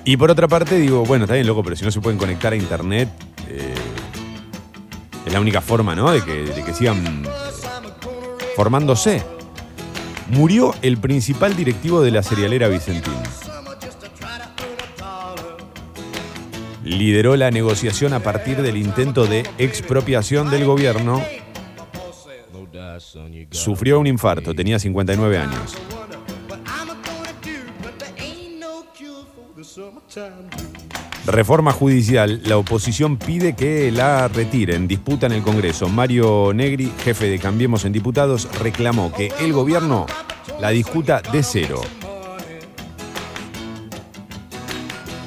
[0.06, 2.54] Y por otra parte digo, bueno, está bien loco, pero si no se pueden conectar
[2.54, 3.10] a internet,
[3.50, 3.74] eh,
[5.26, 6.12] es la única forma, ¿no?
[6.12, 7.24] De que, de que sigan
[8.56, 9.24] formándose.
[10.30, 13.14] Murió el principal directivo de la cerealera Vicentín.
[16.84, 21.24] Lideró la negociación a partir del intento de expropiación del gobierno.
[23.52, 25.76] Sufrió un infarto, tenía 59 años.
[31.26, 32.42] Reforma judicial.
[32.46, 34.88] La oposición pide que la retiren.
[34.88, 35.88] Disputa en el Congreso.
[35.88, 40.06] Mario Negri, jefe de Cambiemos en Diputados, reclamó que el gobierno
[40.60, 41.82] la discuta de cero.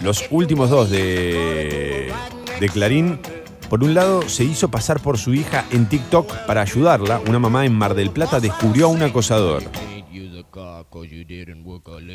[0.03, 2.13] Los últimos dos de,
[2.61, 3.19] de Clarín.
[3.69, 7.21] Por un lado, se hizo pasar por su hija en TikTok para ayudarla.
[7.27, 9.65] Una mamá en Mar del Plata descubrió a un acosador.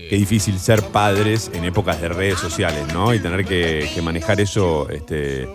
[0.09, 3.13] Qué difícil ser padres en épocas de redes sociales, ¿no?
[3.13, 5.47] Y tener que, manejar eso este,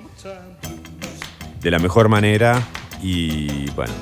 [1.61, 2.63] de la mejor manera.
[3.03, 3.95] Y bueno,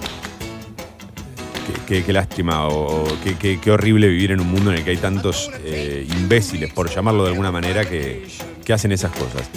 [1.87, 6.07] qué, lástima o, qué, horrible vivir en un mundo en el que hay tantos eh,
[6.19, 8.27] imbéciles, por llamarlo de alguna manera, que
[8.73, 9.49] hacen esas cosas.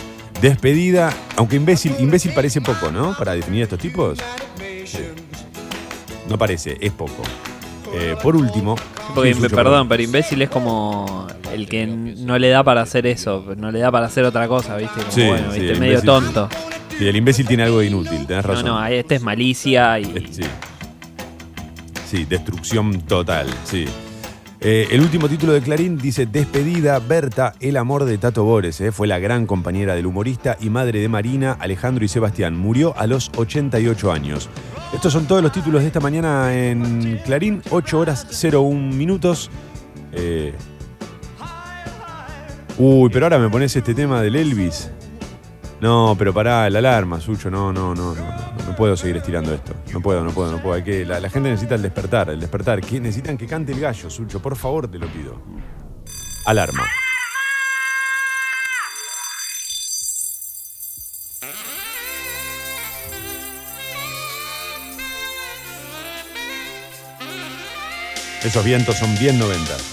[0.42, 3.16] Despedida, aunque imbécil, imbécil parece poco, ¿no?
[3.18, 4.20] Para definir a estos tipos.
[6.30, 7.24] No parece, es poco.
[7.94, 8.76] Eh, por último.
[9.16, 13.72] Porque, perdón, pero imbécil es como el que no le da para hacer eso, no
[13.72, 15.00] le da para hacer otra cosa, ¿viste?
[15.00, 15.74] Como, Sí, bueno, sí, ¿viste?
[15.74, 16.50] el Medio imbécil, tonto.
[17.00, 18.66] Sí, el imbécil tiene algo de inútil, tenés No, razón.
[18.66, 20.06] no, este es malicia y.
[20.32, 20.44] Sí.
[22.10, 23.86] Sí, destrucción total, sí.
[24.60, 28.82] Eh, el último título de Clarín dice Despedida, Berta, el amor de Tato Bores.
[28.82, 32.58] eh, Fue la gran compañera del humorista y madre de Marina, Alejandro y Sebastián.
[32.58, 34.50] Murió a los 88 años.
[34.94, 39.52] Estos son todos los títulos de esta mañana en Clarín, 8 horas 01 minutos.
[40.12, 40.54] Eh,
[42.80, 44.92] Uy, pero ahora me pones este tema del Elvis.
[45.82, 47.50] No, pero pará, la alarma, Sucho.
[47.52, 48.24] No, no, no, no,
[48.78, 49.74] puedo seguir estirando esto.
[49.92, 50.76] No puedo, no puedo, no puedo.
[50.76, 52.80] Hay que, la, gente necesita el despertar, el despertar.
[52.80, 54.40] Necesitan que cante el gallo, Sucho.
[54.42, 55.42] Por favor, te lo pido.
[56.46, 56.86] Alarma.
[68.44, 69.84] Esos vientos son bien noventas.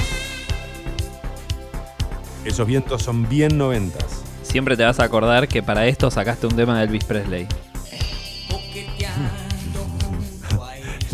[2.45, 4.23] Esos vientos son bien noventas.
[4.43, 7.49] Siempre te vas a acordar que para esto sacaste un tema de Elvis Presley.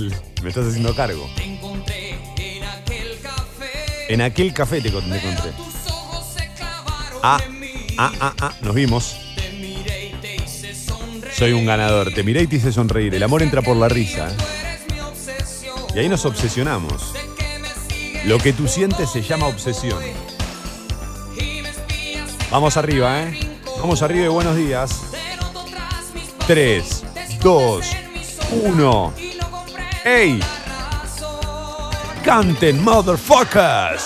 [0.43, 1.29] Me estás haciendo cargo.
[4.09, 5.53] En aquel café te con- te encontré.
[7.23, 7.39] Ah,
[7.99, 9.17] ah, ah, ah, nos vimos.
[11.37, 12.13] Soy un ganador.
[12.13, 13.15] Te miré y te hice sonreír.
[13.15, 14.29] El amor entra por la risa.
[15.95, 17.13] Y ahí nos obsesionamos.
[18.25, 19.99] Lo que tú sientes se llama obsesión.
[22.51, 23.39] Vamos arriba, ¿eh?
[23.79, 25.01] Vamos arriba y buenos días.
[26.47, 27.05] 3,
[27.43, 27.87] 2,
[28.65, 29.15] 1.
[30.05, 30.41] ¡Ey!
[32.25, 34.03] ¡Canten, motherfuckers!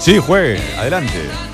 [0.00, 1.51] Sí, juegue, adelante.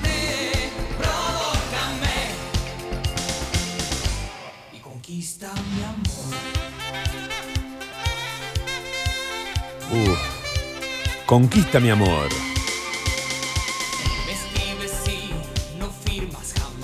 [11.29, 12.29] Conquista mi amor.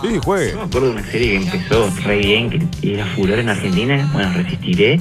[0.02, 0.50] Sí, juegue.
[0.50, 4.10] Yo me acuerdo de una serie que empezó re bien, que era furor en Argentina,
[4.12, 5.00] bueno, resistiré,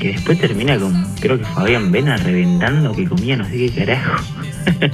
[0.00, 4.24] que después termina con, creo que Fabián Vena reventando que comía no sé qué carajo.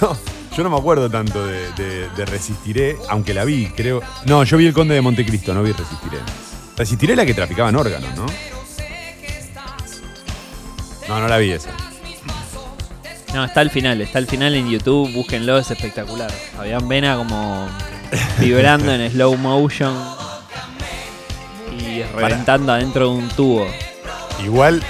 [0.00, 0.14] Yo,
[0.54, 4.02] yo no me acuerdo tanto de, de- de Resistiré, aunque la vi, creo.
[4.26, 6.18] No, yo vi El Conde de Montecristo, no vi Resistiré.
[6.76, 8.26] Resistiré es la que traficaban órganos, ¿no?
[11.16, 11.70] No, no la vi esa.
[13.32, 16.30] No, está al final, está al final en YouTube, búsquenlo, es espectacular.
[16.30, 17.68] Fabián Vena como
[18.38, 19.94] vibrando en slow motion
[21.78, 23.66] y reventando adentro de un tubo.
[24.44, 24.82] Igual,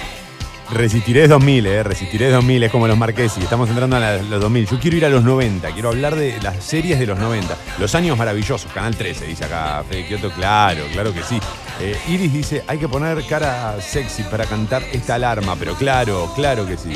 [0.72, 1.82] Resistiré es 2000, ¿eh?
[1.84, 3.40] Resistiré es 2000, es como los Marquesi.
[3.40, 4.66] Estamos entrando a la- los 2000.
[4.66, 7.56] Yo quiero ir a los 90, quiero hablar de las series de los 90.
[7.78, 10.30] Los años maravillosos, Canal 13, dice acá Fede Kioto.
[10.32, 11.38] Claro, claro que sí.
[11.80, 16.66] Eh, Iris dice, hay que poner cara sexy para cantar esta alarma, pero claro, claro
[16.66, 16.94] que sí.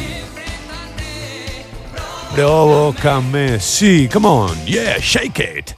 [2.34, 5.70] Provócame, sí, come on, yeah, shake it.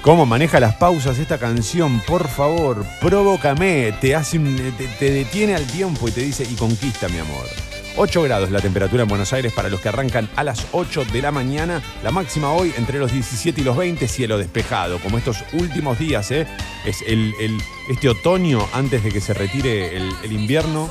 [0.00, 2.00] ¿Cómo maneja las pausas esta canción?
[2.06, 3.92] Por favor, provócame.
[4.00, 7.67] Te hace te, te detiene al tiempo y te dice, y conquista, mi amor.
[8.00, 11.20] 8 grados la temperatura en Buenos Aires para los que arrancan a las 8 de
[11.20, 11.82] la mañana.
[12.04, 16.30] La máxima hoy entre los 17 y los 20, cielo despejado, como estos últimos días,
[16.30, 16.46] ¿eh?
[16.84, 20.88] Es el, el- este otoño antes de que se retire el, el invierno.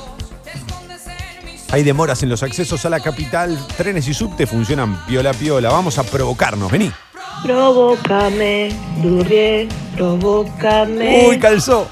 [1.71, 3.57] Hay demoras en los accesos a la capital.
[3.77, 5.69] Trenes y subte funcionan piola piola.
[5.69, 6.71] Vamos a provocarnos.
[6.71, 6.91] Vení.
[7.43, 8.69] Provócame,
[9.01, 11.27] Durrié, provócame.
[11.29, 11.87] Uy, calzó.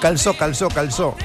[0.00, 1.16] Calzó, calzó, calzó.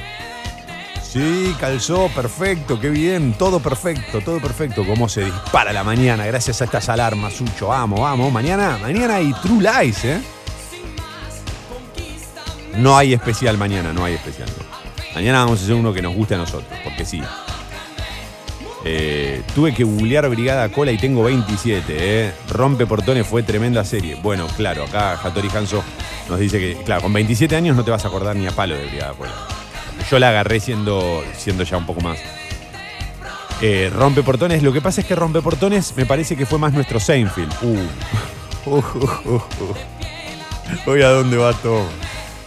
[1.12, 4.86] Sí, calzó, perfecto, qué bien, todo perfecto, todo perfecto.
[4.86, 7.68] Cómo se dispara la mañana gracias a estas alarmas, Sucho.
[7.68, 8.32] Vamos, vamos.
[8.32, 10.22] Mañana, mañana hay True Lies, ¿eh?
[12.78, 14.48] No hay especial mañana, no hay especial.
[15.14, 17.22] Mañana vamos a hacer uno que nos guste a nosotros, porque sí.
[18.86, 22.34] Eh, tuve que googlear Brigada Cola y tengo 27, ¿eh?
[22.48, 24.16] Rompe Portones fue tremenda serie.
[24.16, 25.84] Bueno, claro, acá Hattori Hanso
[26.30, 28.76] nos dice que, claro, con 27 años no te vas a acordar ni a palo
[28.76, 29.61] de Brigada Cola.
[30.10, 32.20] Yo la agarré siendo, siendo ya un poco más.
[33.62, 36.74] Eh, Rompe Portones, lo que pasa es que Rompe Portones me parece que fue más
[36.74, 37.54] nuestro Seinfeld.
[37.62, 37.78] Uh.
[38.64, 38.82] Uh, uh,
[39.26, 39.42] uh, uh.
[40.86, 41.84] Hoy a dónde va todo.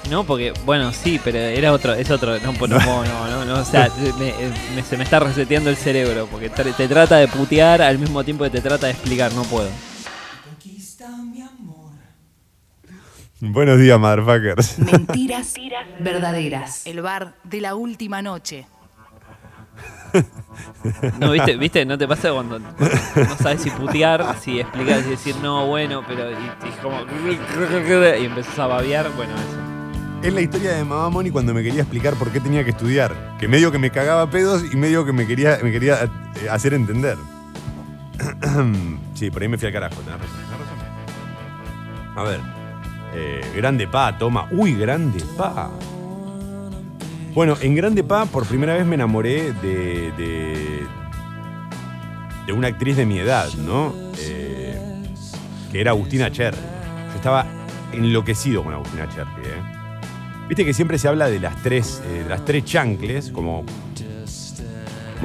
[0.09, 2.39] No, porque, bueno, sí, pero era otro, es otro.
[2.39, 3.91] No, no, no, no, o sea,
[4.21, 4.33] me-
[4.77, 8.45] me- se me está reseteando el cerebro, porque te trata de putear al mismo tiempo
[8.45, 9.69] que te trata de explicar, no puedo.
[13.53, 14.79] Buenos días, motherfuckers.
[14.79, 15.55] Mentiras
[16.01, 16.87] verdaderas.
[16.87, 18.67] El bar de la última noche.
[21.21, 21.57] No, ¿viste?
[21.57, 21.85] ¿Viste?
[21.85, 22.67] ¿No te pasa cuando no
[23.39, 26.97] sabes si putear, si explicar, si decir no, bueno, pero y, y es como
[28.19, 29.11] y empezás a babear?
[29.15, 30.27] Bueno, eso.
[30.27, 33.37] Es la historia de mamá Moni cuando me quería explicar por qué tenía que estudiar.
[33.39, 36.73] Que medio que me cagaba pedos y medio que me quería, me quería eh, hacer
[36.73, 37.19] entender.
[39.15, 39.97] sí, por ahí me fui al carajo.
[39.97, 40.35] tenés razón.
[42.17, 42.64] A ver.
[43.15, 44.49] Eh, grande Pa, toma.
[44.51, 45.71] Uy, Grande Pa.
[47.35, 50.87] Bueno, en Grande Pa por primera vez me enamoré de, de,
[52.47, 53.93] de una actriz de mi edad, ¿no?
[54.19, 54.79] Eh,
[55.73, 56.57] que era Agustina Cherry.
[57.11, 57.47] Yo estaba
[57.93, 59.75] enloquecido con Agustina Cherry, ¿eh?
[60.49, 63.65] Viste que siempre se habla de las tres, eh, de las tres chancles, como,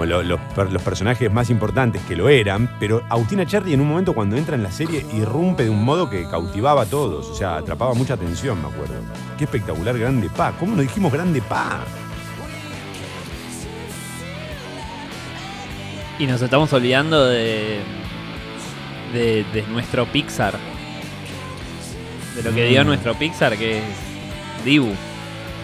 [0.05, 4.13] los, per- los personajes más importantes que lo eran, pero Agustina Cherry en un momento
[4.13, 7.57] cuando entra en la serie irrumpe de un modo que cautivaba a todos, o sea,
[7.57, 8.95] atrapaba mucha atención, me acuerdo.
[9.37, 11.79] Qué espectacular Grande Pa, ¿cómo nos dijimos Grande Pa?
[16.17, 17.79] Y nos estamos olvidando de,
[19.13, 20.53] de, de nuestro Pixar.
[22.35, 22.87] De lo que dio Mm.
[22.87, 23.83] nuestro Pixar, que es
[24.65, 24.93] Dibu.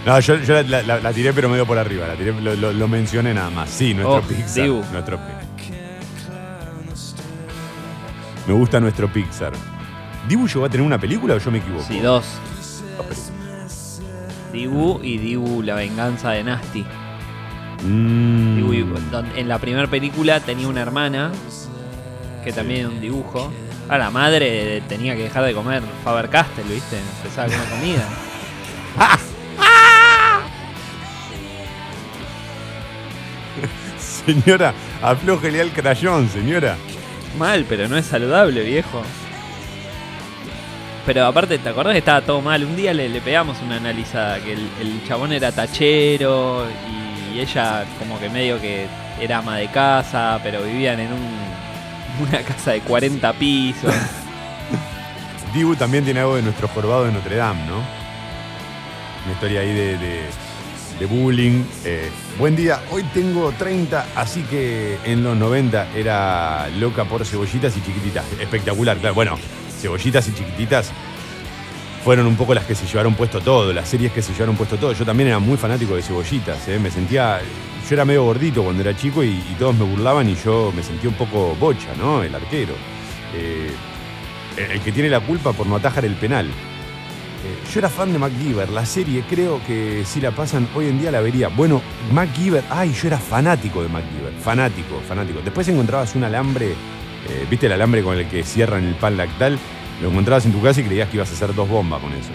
[0.06, 2.72] No, yo, yo la, la- la tiré pero medio por arriba, la tiré, lo, lo-
[2.74, 3.70] lo mencioné nada más.
[3.70, 4.64] Sí, nuestro Oh, Pixar.
[4.64, 4.84] Dibu.
[4.92, 5.20] Nuestro
[8.48, 9.54] Me gusta nuestro Pixar.
[10.30, 11.84] ¿Dibu llegó a tener una película o yo me equivoco?
[11.88, 12.26] Sí, dos.
[14.54, 16.86] Dibu y Dibu, la venganza de Nasty.
[17.84, 18.56] Mm.
[18.58, 18.96] Dibu
[19.36, 21.32] en la primera película tenía una hermana,
[22.44, 23.52] que también era un dibujo.
[23.90, 26.98] Ah, la madre tenía que dejar de comer Faber Castell, ¿viste?
[27.18, 28.08] Empezaba a comer comida.
[34.26, 36.78] Señora, aflójele al crayón, señora.
[37.38, 39.02] Mal, pero no es saludable, viejo.
[41.06, 42.64] Pero aparte, ¿te acordás que estaba todo mal?
[42.64, 46.66] Un día le, le pegamos una analizada, que el, el chabón era tachero
[47.34, 48.88] y ella como que medio que
[49.22, 53.94] era ama de casa, pero vivían en un, una casa de 40 pisos.
[55.54, 57.76] Dibu también tiene algo de nuestro jorobado de Notre Dame, ¿no?
[59.26, 60.30] Una historia ahí de, de-
[61.00, 61.64] de bullying.
[61.84, 67.76] Eh, buen día, hoy tengo 30, así que en los 90 era loca por cebollitas
[67.78, 68.26] y chiquititas.
[68.40, 69.16] Espectacular, claro.
[69.16, 69.38] Bueno,
[69.80, 70.92] cebollitas y chiquititas
[72.04, 74.78] fueron un poco las que se llevaron puesto todo, las series que se llevaron puesto
[74.78, 74.94] todo.
[74.94, 76.80] Yo también era muy fanático de cebollitas, ¿eh?
[76.80, 77.40] me sentía.
[77.88, 81.10] Yo era medio gordito cuando era chico y, todos me burlaban y yo me sentía
[81.10, 82.24] un poco bocha, ¿no?
[82.24, 82.74] El arquero.
[83.36, 83.72] Eh,
[84.58, 86.50] el que tiene la culpa por no atajar el penal.
[87.74, 91.12] Yo era fan de MacGyver, la serie creo que si la pasan hoy en día
[91.12, 91.48] la vería.
[91.50, 91.82] Bueno,
[92.14, 95.40] MacGyver, ay, yo era fanático de MacGyver, fanático, fanático.
[95.44, 99.58] Después encontrabas un alambre, eh, viste el alambre con el que cierran el pan lactal,
[100.02, 102.30] lo encontrabas en tu casa y creías que ibas a hacer dos bombas con eso.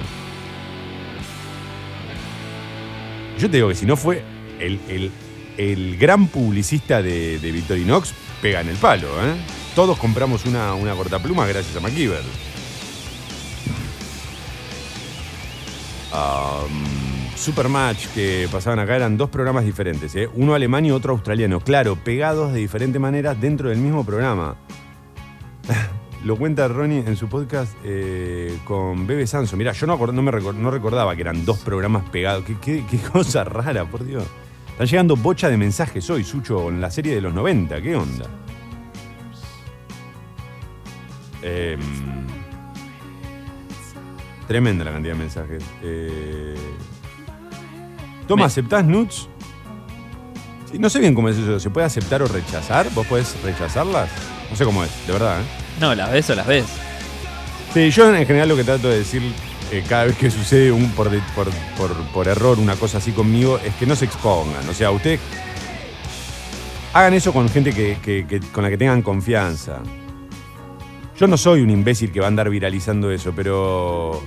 [3.38, 4.22] Yo te digo que si no fue
[4.58, 5.10] el, el-
[5.56, 9.34] el gran publicista de, de Victorinox, pega en el palo, ¿eh?
[9.74, 12.22] Todos compramos una, una cortapluma gracias a MacGyver.
[16.12, 20.28] Um, Supermatch que pasaban acá eran dos programas diferentes, ¿eh?
[20.34, 21.60] uno alemán y otro australiano.
[21.60, 24.56] Claro, pegados de diferentes maneras dentro del mismo programa.
[26.24, 29.56] Lo cuenta Ronnie en su podcast eh, con Bebe Sanso.
[29.56, 32.44] Mirá, yo no, me recordaba que eran dos programas pegados.
[32.60, 34.24] Qué, cosa rara, por Dios.
[34.72, 37.80] Están llegando bocha de mensajes hoy, Sucho, en la serie de los 90.
[37.80, 38.26] ¿Qué onda?
[41.42, 41.80] Em,
[44.50, 45.62] tremenda la cantidad de mensajes.
[45.80, 46.56] Eh,
[48.26, 49.28] Toma, Me- ¿aceptás nudes?
[50.72, 51.60] Sí, no sé bien cómo es eso.
[51.60, 52.90] ¿Se puede aceptar o rechazar?
[52.92, 54.10] ¿Vos podés rechazarlas?
[54.50, 55.44] No sé cómo es, de verdad, ¿eh?
[55.80, 56.64] No, las ves o las ves.
[57.72, 59.22] Sí, yo en general lo que trato de decir
[59.70, 61.48] eh, cada vez que sucede un por, por,
[61.78, 64.68] por- por error una cosa así conmigo es que no se expongan.
[64.68, 65.20] O sea, ustedes
[66.92, 69.78] hagan eso con gente que, que- que- con la que tengan confianza.
[71.16, 74.20] Yo no soy un imbécil que va a andar viralizando eso, pero.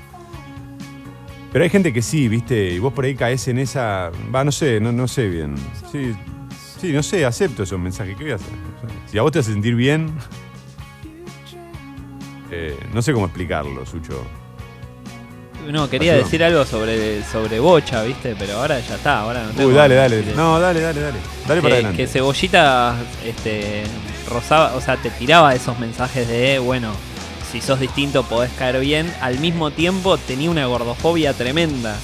[1.54, 2.72] Pero hay gente que sí, ¿viste?
[2.72, 4.10] Y vos por ahí caes en esa.
[4.34, 5.54] Va, no sé, no, no sé bien.
[5.92, 6.16] Sí,
[6.82, 8.18] sí, no sé, acepto esos mensajes.
[8.18, 8.54] ¿Qué voy a hacer?
[9.06, 10.12] Si a vos te hace sentir bien.
[12.50, 14.26] Eh, no sé cómo explicarlo, Sucho.
[15.72, 18.36] No, quería decir algo sobre, sobre Bocha, ¿viste?
[18.38, 20.24] Pero ahora ya está, ahora no tengo Uy, dale, dale.
[20.36, 21.18] No, dale, dale, dale.
[21.48, 21.98] Dale que, para adelante.
[21.98, 23.84] que Cebollita este,
[24.28, 26.92] rozaba, o sea, te tiraba esos mensajes de, bueno,
[27.54, 29.14] si sos distinto podés caer bien.
[29.22, 31.96] Al mismo tiempo tenía una gordofobia tremenda.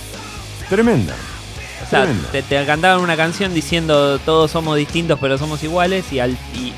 [0.70, 1.16] Tremenda.
[1.84, 2.30] O sea, Tremenda.
[2.32, 6.72] te, te cantaban una canción diciendo todos somos distintos pero somos iguales y, al, y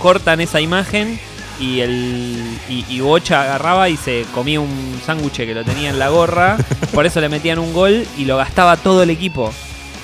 [0.00, 1.20] cortan esa imagen
[1.60, 6.00] y el y, y Bocha agarraba y se comía un sándwich que lo tenía en
[6.00, 6.56] la gorra,
[6.92, 9.52] por eso le metían un gol y lo gastaba todo el equipo.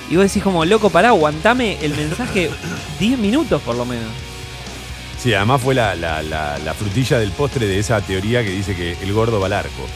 [0.09, 2.49] Y vos decís como, loco, pará, aguantame el mensaje
[2.99, 4.09] 10 minutos por lo menos.
[5.25, 8.75] Sí, además fue la, la- la- la frutilla del postre de esa teoría que dice
[8.75, 9.87] que el gordo va al arco.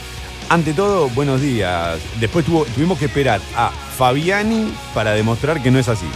[0.48, 2.00] Ante todo, buenos días.
[2.18, 6.08] Después tuvimos que esperar a Fabiani para demostrar que no es así.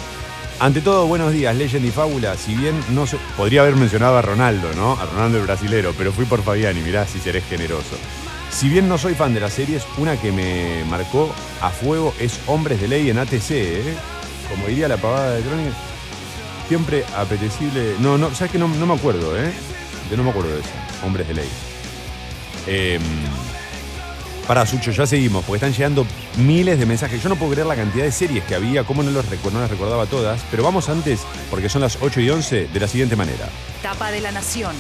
[0.58, 2.36] Ante todo, buenos días, Legend y Fábula.
[2.36, 4.94] Si bien no se- podría haber mencionado a Ronaldo, ¿no?
[5.00, 7.96] A Ronaldo el brasilero, pero fui por Fabiani, mirá si serés generoso.
[8.50, 12.40] Si bien no soy fan de las series, una que me marcó a fuego es
[12.48, 13.94] Hombres de Ley en ATC, ¿eh?
[14.50, 15.70] Como diría la pavada de Crónica.
[16.68, 17.94] Siempre apetecible.
[18.00, 19.52] No, no, sabes que no, no me acuerdo, ¿eh?
[20.10, 20.70] Yo no me acuerdo de eso.
[21.04, 21.48] Hombres de ley.
[22.66, 22.98] Eh,
[24.46, 26.06] para Sucho, ya seguimos, porque están llegando
[26.36, 27.22] miles de mensajes.
[27.22, 29.70] Yo no puedo creer la cantidad de series que había, cómo no, los no las
[29.70, 30.40] recordaba todas.
[30.50, 33.48] Pero vamos antes, porque son las 8 y 11, de la siguiente manera.
[33.82, 34.74] Tapa de la Nación.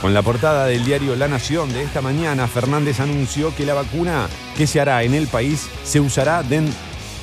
[0.00, 4.28] Con la portada del diario La Nación de esta mañana, Fernández anunció que la vacuna
[4.56, 6.72] que se hará en el país se usará den-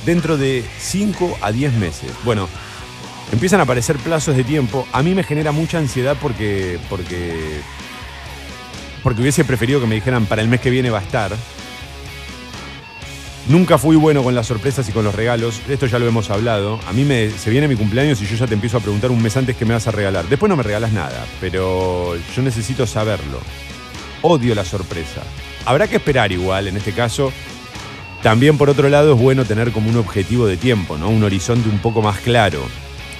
[0.06, 2.10] dentro de 5 a 10 meses.
[2.22, 2.48] Bueno,
[3.32, 4.86] empiezan a aparecer plazos de tiempo.
[4.92, 7.60] A mí me genera mucha ansiedad porque, porque,
[9.02, 11.32] porque hubiese preferido que me dijeran para el mes que viene va a estar.
[13.48, 15.62] Nunca fui bueno con las sorpresas y con los regalos.
[15.68, 16.78] Esto ya lo hemos hablado.
[16.86, 19.22] A mí me, se viene mi cumpleaños y yo ya te empiezo a preguntar un
[19.22, 20.26] mes antes qué me vas a regalar.
[20.28, 23.40] Después no me regalas nada, pero yo necesito saberlo.
[24.20, 25.22] Odio la sorpresa.
[25.64, 27.32] Habrá que esperar igual, en este caso.
[28.22, 31.08] También por otro lado es bueno tener como un objetivo de tiempo, ¿no?
[31.08, 32.60] Un horizonte un poco más claro.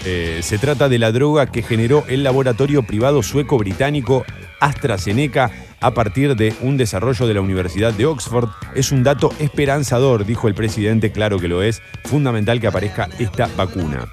[0.04, 4.24] Eh, se trata de la droga que generó el laboratorio privado sueco-británico
[4.60, 8.48] AstraZeneca a partir de un desarrollo de la Universidad de Oxford.
[8.74, 13.48] Es un dato esperanzador, dijo el presidente, claro que lo es, fundamental que aparezca esta
[13.56, 14.08] vacuna.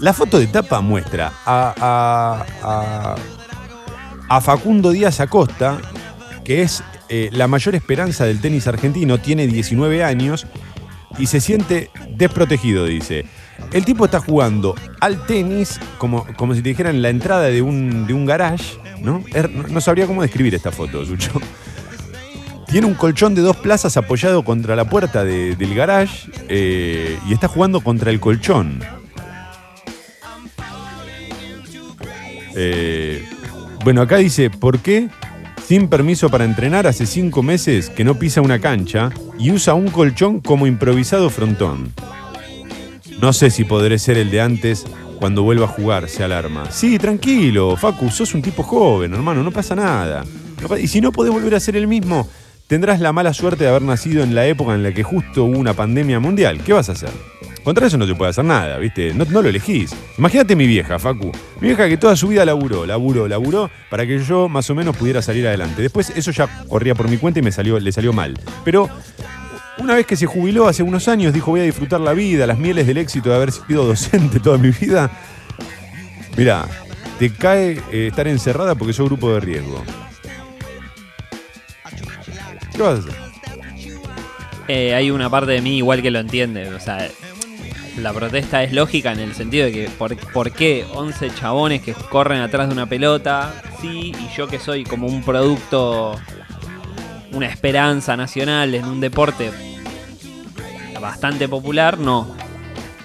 [0.00, 2.44] La foto de tapa muestra a,
[4.42, 5.78] Facundo Díaz Acosta,
[6.44, 10.46] que es eh, la mayor esperanza del tenis argentino, tiene 19 años
[11.18, 13.26] y se siente desprotegido, dice.
[13.72, 18.06] El tipo está jugando al tenis como, como si te dijeran la entrada de un,
[18.06, 19.22] de un garage, ¿no?
[19.32, 21.32] Er- no- sabría cómo describir esta foto, Sucho.
[22.66, 27.32] Tiene un colchón de dos plazas apoyado contra la puerta de- del garage eh, y
[27.32, 28.80] está jugando contra el colchón.
[32.56, 33.24] Eh,
[33.84, 35.08] bueno, acá dice, ¿por qué
[35.66, 39.88] sin permiso para entrenar hace cinco meses que no pisa una cancha y usa un
[39.88, 41.92] colchón como improvisado frontón?
[43.20, 44.86] No sé si podré ser el de antes
[45.18, 46.70] cuando vuelva a jugar, se alarma.
[46.70, 50.24] Sí, tranquilo, Facu, sos un tipo joven, hermano, no pasa nada.
[50.80, 52.26] Y si no podés volver a ser el mismo,
[52.66, 55.58] tendrás la mala suerte de haber nacido en la época en la que justo hubo
[55.58, 56.62] una pandemia mundial.
[56.64, 57.10] ¿Qué vas a hacer?
[57.62, 59.12] Contra eso no se puede hacer nada, ¿viste?
[59.12, 59.94] No, no lo elegís.
[60.16, 61.30] Imagínate mi vieja, Facu.
[61.60, 64.96] Mi vieja que toda su vida laburó, laburó, laburó para que yo más o menos
[64.96, 65.82] pudiera salir adelante.
[65.82, 68.40] Después eso ya corría por mi cuenta y me salió, le salió mal.
[68.64, 68.88] Pero
[69.80, 72.58] una vez que se jubiló hace unos años, dijo voy a disfrutar la vida, las
[72.58, 75.10] mieles del éxito de haber sido docente toda mi vida.
[76.36, 76.66] Mirá,
[77.18, 79.82] te cae eh, estar encerrada porque sos grupo de riesgo.
[82.72, 83.14] ¿Qué vas a hacer?
[84.68, 86.72] Eh, hay una parte de mí igual que lo entiende.
[86.72, 87.08] O sea,
[87.98, 91.94] la protesta es lógica en el sentido de que ¿por, por qué 11 chabones que
[91.94, 93.54] corren atrás de una pelota?
[93.80, 96.18] Sí, y yo que soy como un producto,
[97.32, 99.50] una esperanza nacional en un deporte
[101.00, 102.34] bastante popular, no.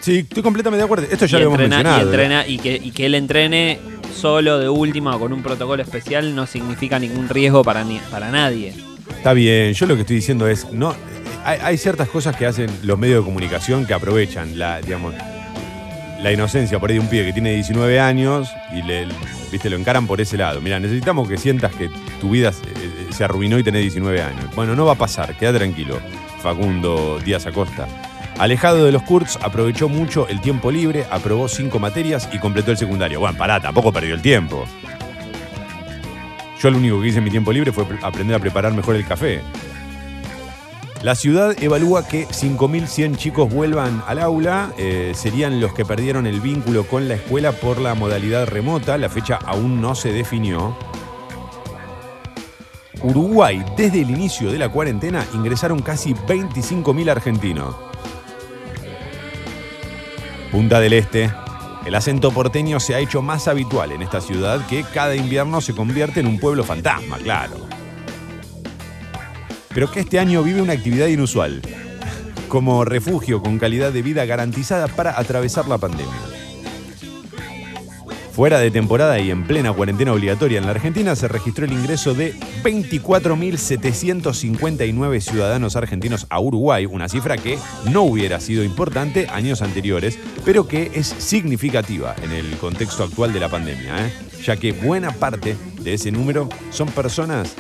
[0.02, 1.08] Sí, estoy completamente de acuerdo.
[1.10, 2.00] Esto ya y, lo hemos entrena- y, mencionado.
[2.02, 2.04] ¿eh?
[2.14, 3.80] entrena- y que, y que él entrene
[4.16, 8.30] solo de última o con un protocolo especial no significa ningún riesgo para, ni- para
[8.32, 8.74] nadie.
[9.10, 10.94] Está bien, yo lo que estoy diciendo es, no,
[11.44, 15.14] hay, hay ciertas cosas que hacen los medios de comunicación que aprovechan la, digamos,
[16.22, 19.08] la inocencia por ahí de un pibe que tiene 19 años y le,
[19.52, 20.62] viste, lo encaran por ese lado.
[20.62, 21.90] Mira, necesitamos que sientas que
[22.22, 22.62] tu vida se,
[23.14, 24.46] se arruinó y tenés 19 años.
[24.56, 26.00] Bueno, no va a pasar, queda tranquilo,
[26.46, 27.88] Facundo Díaz Acosta.
[28.38, 32.78] Alejado de los Kurtz, aprovechó mucho el tiempo libre, aprobó cinco materias y completó el
[32.78, 33.20] secundario.
[33.20, 34.64] Bueno, pará, tampoco perdió el tiempo.
[36.62, 38.96] Yo lo único que hice en mi tiempo libre fue pre- aprender a preparar mejor
[38.96, 39.42] el café.
[41.02, 46.42] La ciudad evalúa que 5.100 chicos vuelvan al aula, eh, serían los que perdieron el
[46.42, 50.78] vínculo con la escuela por la modalidad remota, la fecha aún no se definió.
[53.06, 57.76] Uruguay, desde el inicio de la cuarentena, ingresaron casi 25.000 argentinos.
[60.52, 61.32] Punta del Este.
[61.86, 65.76] El acento porteño se ha hecho más habitual en esta ciudad que cada invierno se
[65.76, 67.68] convierte en un pueblo fantasma, claro.
[69.70, 71.62] Pero que este año vive una actividad inusual,
[72.48, 76.35] como refugio con calidad de vida garantizada para atravesar la pandemia.
[78.36, 82.14] Fuera de temporada y en plena cuarentena obligatoria en la Argentina se registró el ingreso
[82.14, 87.58] de 24.759 ciudadanos argentinos a Uruguay, una cifra que
[87.94, 93.40] no hubiera sido importante años anteriores, pero que es significativa en el contexto actual de
[93.40, 94.12] la pandemia, ¿eh?
[94.44, 97.56] ya que buena parte de ese número son personas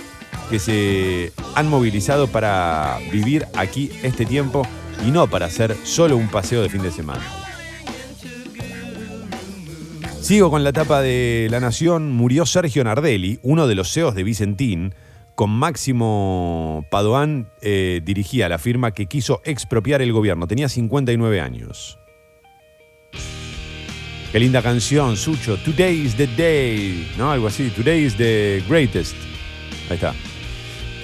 [0.49, 4.67] que se han movilizado para vivir aquí este tiempo
[5.07, 7.44] y no para hacer solo un paseo de fin de semana.
[10.25, 12.11] Sigo con la etapa de La Nación.
[12.11, 14.95] Murió Sergio Nardelli, uno de los CEOs de Vicentín.
[15.35, 20.47] Con Máximo Padoan eh, dirigía la firma que quiso expropiar el gobierno.
[20.47, 21.99] Tenía 59 años.
[24.31, 25.57] Qué linda canción, Sucho.
[25.57, 27.07] Today is the day.
[27.19, 27.29] ¿No?
[27.29, 27.69] Algo así.
[27.69, 29.13] Today is the greatest.
[29.91, 30.15] Ahí está.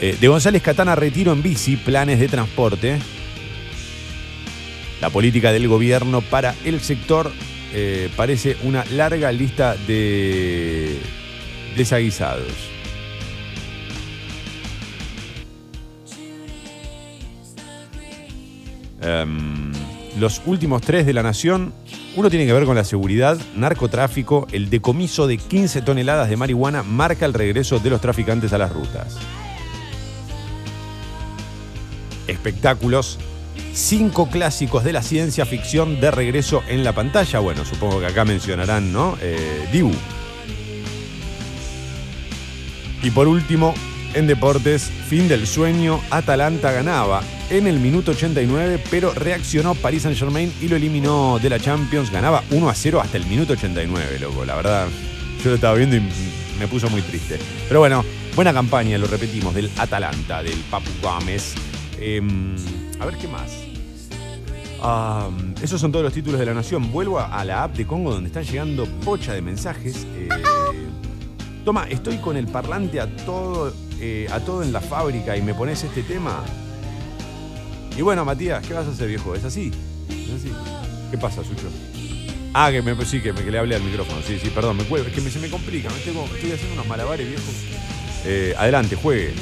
[0.01, 2.97] Eh, de González Catana, retiro en bici, planes de transporte.
[4.99, 7.31] La política del gobierno para el sector
[7.73, 10.99] eh, parece una larga lista de
[11.75, 12.71] desaguisados.
[19.01, 19.71] Em,
[20.19, 21.73] los últimos tres de la nación,
[22.15, 26.83] uno tiene que ver con la seguridad, narcotráfico, el decomiso de 15 toneladas de marihuana
[26.83, 29.17] marca el regreso de los traficantes a las rutas.
[32.27, 33.17] Espectáculos,
[33.73, 37.39] cinco clásicos de la ciencia ficción de regreso en la pantalla.
[37.39, 39.17] Bueno, supongo que acá mencionarán, ¿no?
[39.21, 39.91] Eh, Dibu.
[43.03, 43.73] Y por último,
[44.13, 50.17] en deportes, fin del sueño, Atalanta ganaba en el minuto 89, pero reaccionó Paris Saint
[50.17, 52.11] Germain y lo eliminó de la Champions.
[52.11, 54.45] Ganaba 1 a 0 hasta el minuto 89, loco.
[54.45, 54.87] La verdad,
[55.43, 56.01] yo lo estaba viendo y
[56.59, 57.39] me puso muy triste.
[57.67, 58.05] Pero bueno,
[58.35, 61.55] buena campaña, lo repetimos, del Atalanta, del Papu Gómez.
[61.99, 62.55] Em,
[63.01, 63.51] a ver qué más.
[65.61, 66.91] Esos son todos los títulos de la Nación.
[66.91, 70.05] Vuelvo a, la app de Congo donde están llegando pocha de mensajes.
[70.15, 70.29] Eh,
[71.65, 75.53] toma, estoy con el parlante a todo, eh, a todo en la fábrica y me
[75.53, 76.43] pones este tema.
[77.97, 79.35] Y bueno, Matías, ¿qué vas a hacer, viejo?
[79.35, 79.71] ¿Es así?
[80.09, 80.51] ¿Es así?
[81.11, 81.67] ¿Qué pasa, Sucho?
[82.53, 84.21] Ah, que me, sí, que, me- le hablé al micrófono.
[84.25, 85.07] Sí, sí, perdón, me cuelgo.
[85.09, 85.89] Es que me- se me complica.
[86.03, 87.43] tengo- estoy haciendo unos malabares, viejo.
[88.25, 89.33] Eh, adelante, juegue.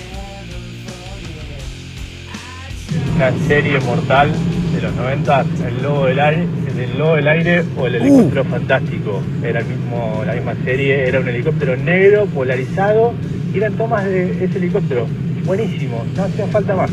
[3.20, 4.32] Una serie mortal
[4.74, 6.48] de los 90, el lobo del aire,
[6.78, 9.22] el lobo del aire o el helicóptero fantástico.
[9.44, 13.14] Era el mismo, la misma serie, era un helicóptero negro, polarizado,
[13.54, 15.06] y eran tomas de ese helicóptero.
[15.44, 16.90] Buenísimo, no hacía falta más.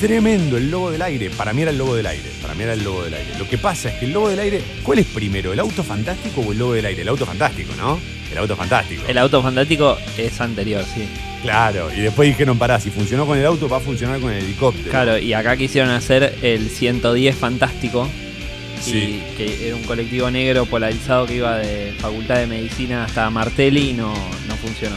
[0.00, 1.28] Tremendo el lobo del aire.
[1.30, 2.30] Para mí era el lobo del aire.
[2.40, 3.30] Para mí era el lobo del aire.
[3.40, 4.62] Lo que pasa es que el lobo del aire.
[4.84, 5.52] ¿Cuál es primero?
[5.52, 7.02] ¿El auto fantástico o el lobo del aire?
[7.02, 7.98] El auto fantástico, ¿no?
[8.30, 9.02] El auto fantástico.
[9.08, 11.08] El auto fantástico es anterior, sí.
[11.42, 11.92] Claro.
[11.92, 14.90] Y después dijeron, pará, si funcionó con el auto, va a funcionar con el helicóptero.
[14.90, 18.08] Claro, y acá quisieron hacer el 110 fantástico.
[18.80, 19.22] Sí.
[19.32, 23.90] Y que era un colectivo negro polarizado que iba de Facultad de Medicina hasta Martelli
[23.90, 24.96] y no, no funcionó.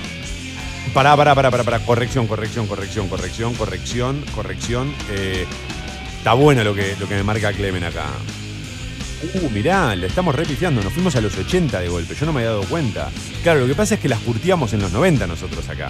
[0.94, 1.80] Pará, pará, pará, pará, pará.
[1.80, 4.94] Corrección, corrección, corrección, corrección, corrección, corrección.
[5.12, 5.46] Eh,
[6.18, 8.08] está bueno lo que, lo que me marca Clemen acá.
[9.22, 10.82] Uh, mirá, le estamos repifiando.
[10.82, 12.16] Nos fuimos a los 80 de golpe.
[12.16, 13.10] Yo no me había dado cuenta.
[13.44, 15.90] Claro, lo que pasa es que las curtíamos en los 90 nosotros acá.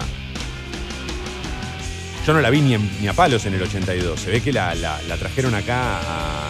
[2.26, 4.20] Yo no la vi ni, ni a palos en el 82.
[4.20, 5.98] Se ve que la, la- la trajeron acá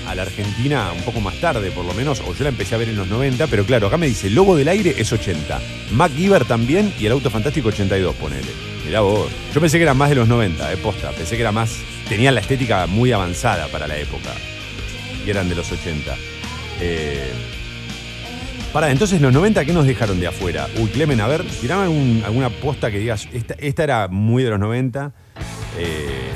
[0.08, 2.78] a, la Argentina un poco más tarde, por lo menos, o yo la empecé a
[2.78, 5.60] ver en los 90, pero claro, acá me dice Lobo del Aire es 80.
[5.92, 8.48] MacGyver también y el Auto Fantástico 82, ponele.
[8.84, 9.30] Mirá vos.
[9.54, 11.10] Yo pensé que era más de los 90, eh, posta.
[11.12, 11.76] Pensé que era más.
[12.08, 14.30] Tenía la estética muy avanzada para la época.
[15.24, 16.16] y eran de los 80.
[16.80, 17.32] Eh,
[18.72, 20.68] Pará, entonces los 90, ¿qué nos dejaron de afuera?
[20.78, 24.50] Uy, Clemen, a ver, tirame algún- alguna posta que digas, esta, esta era muy de
[24.50, 25.12] los 90.
[25.76, 26.30] Eh,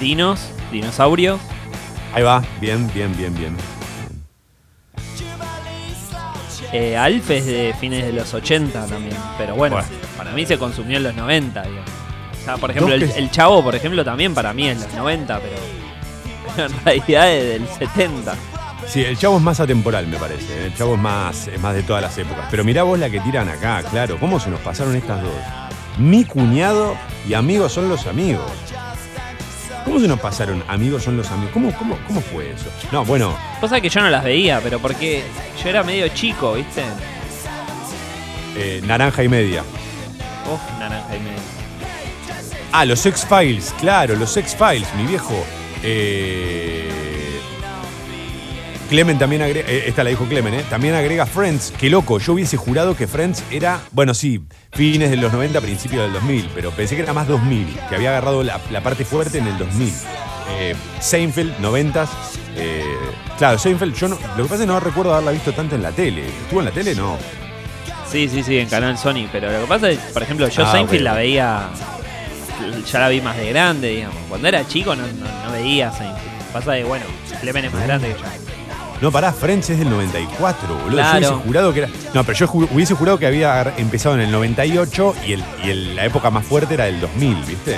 [0.00, 1.38] Dinos, dinosaurios.
[2.12, 3.56] ahí va, bien, bien, bien, bien.
[6.72, 9.16] Eh, Alf es de fines de los 80 también.
[9.38, 9.88] Pero bueno, Bueno.
[10.16, 11.90] para mí se consumió en los 90, digamos.
[12.40, 16.66] O sea, por ejemplo, el Chavo, por ejemplo, también para mí es los 90, pero
[16.68, 18.34] en realidad es del 70.
[18.90, 20.52] Sí, el chavo es más atemporal, me parece.
[20.52, 20.66] ¿eh?
[20.66, 22.46] El chavo es más, es más de todas las épocas.
[22.50, 24.18] Pero mirá vos la que tiran acá, claro.
[24.18, 25.32] ¿Cómo se nos pasaron estas dos?
[25.98, 26.96] Mi cuñado
[27.28, 28.50] y amigos son los amigos.
[29.84, 31.52] ¿Cómo se nos pasaron amigos son los amigos?
[31.52, 32.66] ¿Cómo, cómo, cómo fue eso?
[32.90, 35.22] No, bueno, Cosa que yo no las veía, pero porque
[35.62, 36.82] yo era medio chico, ¿viste?
[38.56, 39.62] eh, naranja y media.
[40.52, 41.38] Uf, naranja y medio.
[42.72, 45.44] Ah, los X-Files, claro, los X-Files, mi viejo.
[45.82, 46.79] Eh,
[48.90, 50.64] Clemen también agrega, eh, esta la dijo Clemen, ¿eh?
[50.68, 51.72] También agrega Friends.
[51.78, 56.02] Qué loco, yo hubiese jurado que Friends era, bueno, sí, fines de los 90, principios
[56.02, 59.38] del 2000, pero pensé que era más 2000, que había agarrado la, la parte fuerte
[59.38, 59.92] en el 2000.
[60.58, 62.08] Eh, Seinfeld, 90s.
[62.56, 62.82] eh,
[63.38, 65.82] claro, Seinfeld, yo no, lo que pasa es que no recuerdo haberla visto tanto en
[65.82, 66.26] la tele.
[66.26, 66.94] ¿Estuvo en la tele?
[66.96, 67.16] No.
[68.10, 69.28] Sí, sí, sí, en Canal Sony.
[69.30, 71.68] Pero lo que pasa es, por ejemplo, yo Ah, Seinfeld la veía.
[72.90, 74.16] Ya la vi más de grande, digamos.
[74.28, 76.52] Cuando era chico no, no- no veía Seinfeld.
[76.52, 77.04] Pasa que, bueno,
[77.40, 78.49] Clemen es más grande que yo.
[79.00, 80.90] No, pará, Friends es del 94, boludo.
[80.90, 81.20] Claro.
[81.20, 81.88] Yo hubiese jurado que era.
[82.12, 85.70] No, pero yo ju- hubiese jurado que había empezado en el 98 y, el, y
[85.70, 87.76] el- la época más fuerte era del 2000, ¿viste?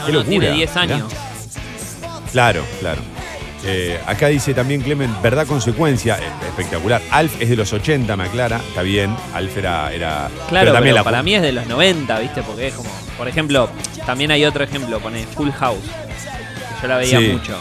[0.00, 0.30] No, Qué no, locura.
[0.40, 0.80] tiene 10 mirá.
[0.82, 1.12] años.
[2.32, 3.00] Claro, claro.
[3.64, 7.02] Eh, acá dice también Clemen, verdad consecuencia, eh, espectacular.
[7.10, 9.14] Alf es de los 80, me aclara, está bien.
[9.34, 9.92] Alf era.
[9.92, 12.42] era Claro, pero, también la para mí es de los 90, ¿viste?
[12.42, 12.88] Porque es como.
[13.18, 13.68] Por ejemplo,
[14.06, 15.80] también hay otro ejemplo, pone Full House.
[15.80, 17.28] que yo la veía Sí.
[17.32, 17.58] mucho.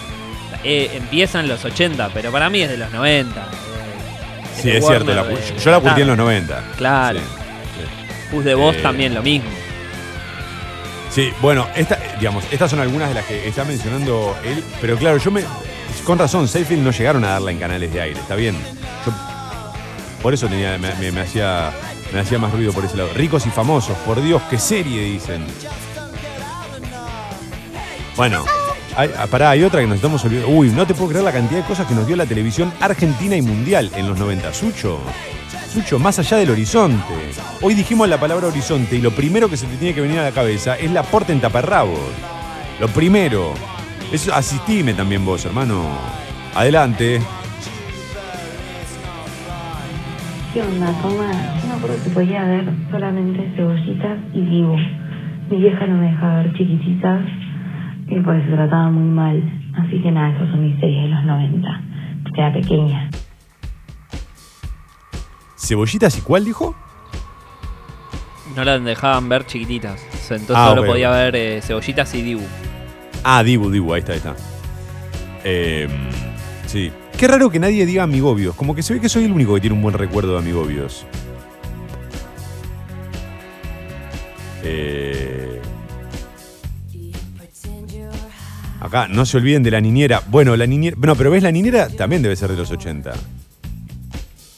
[0.67, 3.41] Eh, empieza en los 80, pero para mí es de los 90.
[3.41, 3.45] eh,
[4.61, 6.23] Sí, es cierto, la yo la curtí en los claro.
[6.31, 6.63] 90.
[6.77, 7.19] Claro.
[7.19, 8.31] Sí.
[8.31, 9.49] Pus de voz Eh, también lo mismo.
[11.11, 15.17] Sí, bueno, esta, digamos, estas son algunas de las que está mencionando él, pero claro,
[15.17, 15.43] yo me.
[16.03, 18.55] Con razón, Seinfeld no llegaron a darla en canales de aire, está bien.
[19.05, 19.13] Yo,
[20.21, 21.71] por eso tenía, me, me- me hacía,
[22.11, 23.09] me hacía más ruido por ese lado.
[23.13, 25.45] Ricos y famosos, por Dios, qué serie dicen.
[28.15, 28.43] Bueno,
[28.95, 30.49] hay, ah, pará, hay otra que nos estamos olvidando.
[30.49, 33.35] Uy, no te puedo creer la cantidad de cosas que nos dio la televisión argentina
[33.35, 34.53] y mundial en los 90.
[34.53, 34.99] Sucho,
[35.71, 37.13] Sucho, más allá del horizonte.
[37.61, 40.23] Hoy dijimos la palabra horizonte y lo primero que se te tiene que venir a
[40.23, 41.99] la cabeza es la porta en taparrabos.
[42.79, 43.53] Lo primero.
[44.11, 45.83] Eso, asistime también vos, hermano.
[46.55, 47.19] Adelante.
[50.53, 50.93] ¿Qué onda?
[51.03, 54.77] Yo me acuerdo que podía ver solamente cebollitas y dibu.
[55.49, 57.21] Mi vieja no me dejaba ver chiquititas
[58.07, 59.43] y porque se trataba muy mal.
[59.77, 61.81] Así que nada, esas son mis series de los 90.
[62.23, 63.09] Porque era pequeña.
[65.57, 66.75] ¿Cebollitas y cuál dijo?
[68.55, 70.01] No la dejaban ver chiquititas.
[70.29, 72.43] Entonces Ah, solo podía ver eh, cebollitas y Dibu.
[73.23, 74.35] Ah, Dibu, Dibu, ahí está, ahí está.
[75.43, 75.87] Eh,
[76.67, 76.91] sí.
[77.17, 78.55] Qué raro que nadie diga Amigobios.
[78.55, 81.05] Como que se ve que soy el único que tiene un buen recuerdo de Amigobios.
[84.63, 85.44] Eh,
[88.85, 90.21] acá, no se olviden de la niñera.
[90.27, 90.95] Bueno, la niñera.
[90.99, 93.13] Bueno, pero ves, la niñera también debe ser de los 80.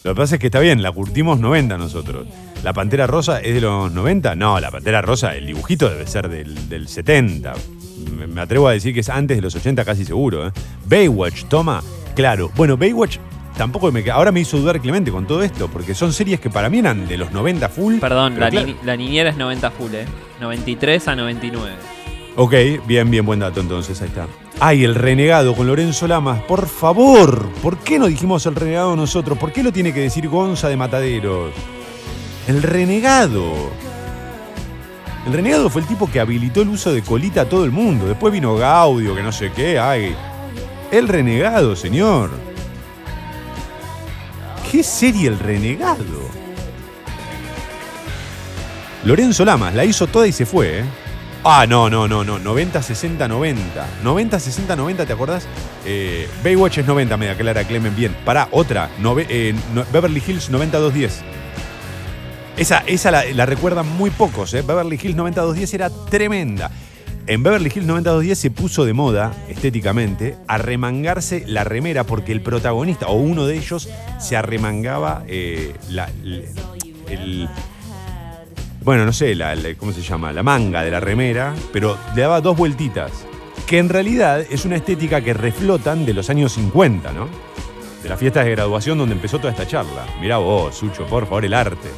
[0.04, 2.28] Lo que pasa es que está bien, la curtimos 90 nosotros.
[2.64, 4.36] ¿La Pantera Rosa es de los 90?
[4.36, 7.54] No, la Pantera Rosa, el dibujito debe ser del, del 70.
[8.18, 10.48] Me, me atrevo a decir que es antes de los 80 casi seguro.
[10.48, 10.52] ¿eh?
[10.86, 11.84] Baywatch, toma.
[12.16, 13.18] Claro, bueno, Baywatch
[13.58, 14.10] tampoco me...
[14.10, 17.08] Ahora me hizo dudar Clemente con todo esto, porque son series que para mí eran
[17.08, 17.98] de los 90 full.
[18.00, 20.06] Perdón, la, claro- ni- la niñera es 90 full, ¿eh?
[20.40, 21.76] 93 a 99.
[22.40, 22.54] Ok,
[22.86, 24.28] bien, bien, buen dato entonces, ahí está.
[24.60, 29.40] Ay, el renegado con Lorenzo Lamas, por favor, ¿por qué no dijimos el renegado nosotros?
[29.40, 31.52] ¿Por qué lo tiene que decir Gonza de Mataderos?
[32.48, 33.72] El renegado.
[35.26, 38.06] El renegado fue el tipo que habilitó el uso de colita a todo el mundo.
[38.06, 40.16] Después vino Gaudio, que no sé qué, ay.
[40.92, 42.30] El renegado, señor.
[44.72, 46.30] ¿Qué serie el renegado?
[49.06, 50.84] Lorenzo Lamas la hizo toda y se fue, ¿eh?
[51.50, 52.40] Ah, no, no, no, no.
[52.40, 53.88] 90, 60, 90.
[54.04, 55.48] 90, 60, 90, ¿te acordás?
[55.86, 57.96] Eh, Baywatch es 90, media clara, Clemen.
[57.96, 58.14] Bien.
[58.26, 58.90] Pará, otra.
[59.02, 61.22] Nove- eh, no- Beverly Hills 9210.
[62.58, 64.62] Esa, esa la, la recuerdan muy pocos, ¿eh?
[64.62, 66.70] Beverly Hills 9210 era tremenda.
[67.28, 73.08] En Beverly Hills 9210 se puso de moda, estéticamente, arremangarse la remera porque el protagonista,
[73.08, 73.88] o uno de ellos,
[74.20, 76.46] se arremangaba eh, la- el-
[77.10, 77.50] el,
[78.88, 80.32] bueno, no sé, la, la- ¿cómo se llama?
[80.32, 83.12] La manga de la remera, pero le daba dos vueltitas.
[83.66, 87.28] que en realidad es una estética que reflotan de los años 50, ¿no?
[88.02, 90.06] De las fiestas de graduación donde empezó toda esta charla.
[90.22, 91.90] Mirá vos, Sucho, por favor, el arte.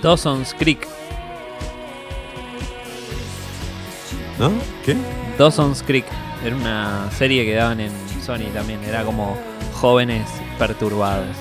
[0.00, 0.86] Dawson's Creek.
[4.38, 4.52] ¿No?
[4.86, 4.96] ¿Qué?
[5.38, 6.04] Dawson's Creek.
[6.44, 7.90] Era una serie que daban en
[8.24, 8.78] Sony también.
[8.84, 9.36] Era como
[9.74, 11.36] jóvenes perturbados.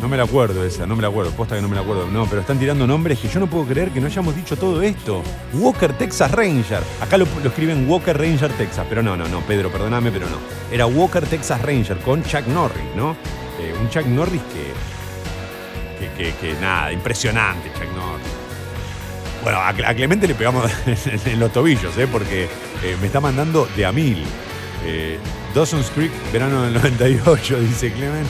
[0.00, 2.06] No me la acuerdo esa, no me la acuerdo, posta que no me la acuerdo.
[2.10, 4.82] No, pero están tirando nombres que yo no puedo creer que no hayamos dicho todo
[4.82, 5.22] esto.
[5.54, 6.80] Walker Texas Ranger.
[7.00, 10.36] Acá lo, lo escriben Walker Ranger Texas, pero no, no, no, Pedro, perdóname, pero no.
[10.70, 13.12] Era Walker Texas Ranger con Chuck Norris, ¿no?
[13.60, 18.26] Eh, un Chuck Norris que, que, que, nada, impresionante Chuck Norris.
[19.42, 20.70] Bueno, a, Cle- a Clemente le pegamos
[21.26, 22.06] en, los tobillos, ¿eh?
[22.10, 22.44] Porque
[22.82, 24.22] eh, me está mandando de a mil.
[24.84, 25.18] Eh,
[25.54, 28.26] Dawson's Creek, verano del 98, dice Clement.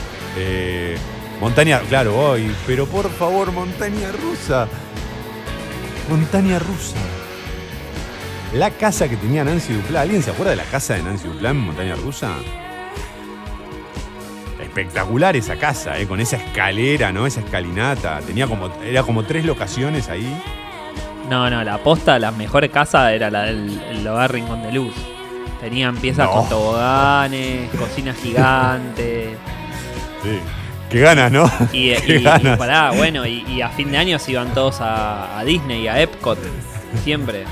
[1.41, 4.67] Montaña, claro, hoy, pero por favor, montaña rusa.
[6.09, 6.97] Montaña rusa.
[8.53, 10.01] La casa que tenía Nancy Duplá.
[10.01, 12.29] ¿Alguien se acuerda de la casa de Nancy Duplá en Montaña Rusa?
[14.61, 16.07] Espectacular esa casa, ¿eh?
[16.07, 17.25] con esa escalera, ¿no?
[17.27, 18.19] Esa escalinata.
[18.21, 20.41] Tenía como, era como tres locaciones ahí.
[21.29, 24.93] No, no, la posta, la mejor casa era la del el hogar Rincón de Luz.
[25.59, 26.33] Tenían piezas No.
[26.33, 29.37] con toboganes, cocinas gigantes.
[30.23, 30.39] Sí.
[30.89, 31.49] Qué ganas, ¿no?
[31.73, 32.57] Y, y- Qué y ganas.
[32.57, 35.99] pará, bueno, y, y a fin de año se iban todos a, a Disney, a
[36.01, 36.37] Epcot,
[37.03, 37.43] siempre.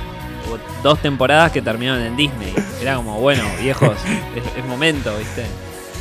[0.48, 2.54] Hubo dos temporadas que terminaron en Disney.
[2.82, 3.92] Era como, bueno, viejos,
[4.36, 5.46] es, es momento, ¿viste?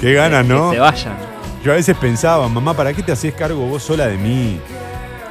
[0.00, 0.70] Qué ganas, ¿no?
[0.70, 1.16] Que se vayan.
[1.64, 4.58] Yo a veces pensaba, mamá, ¿para qué te haces cargo vos sola de mí?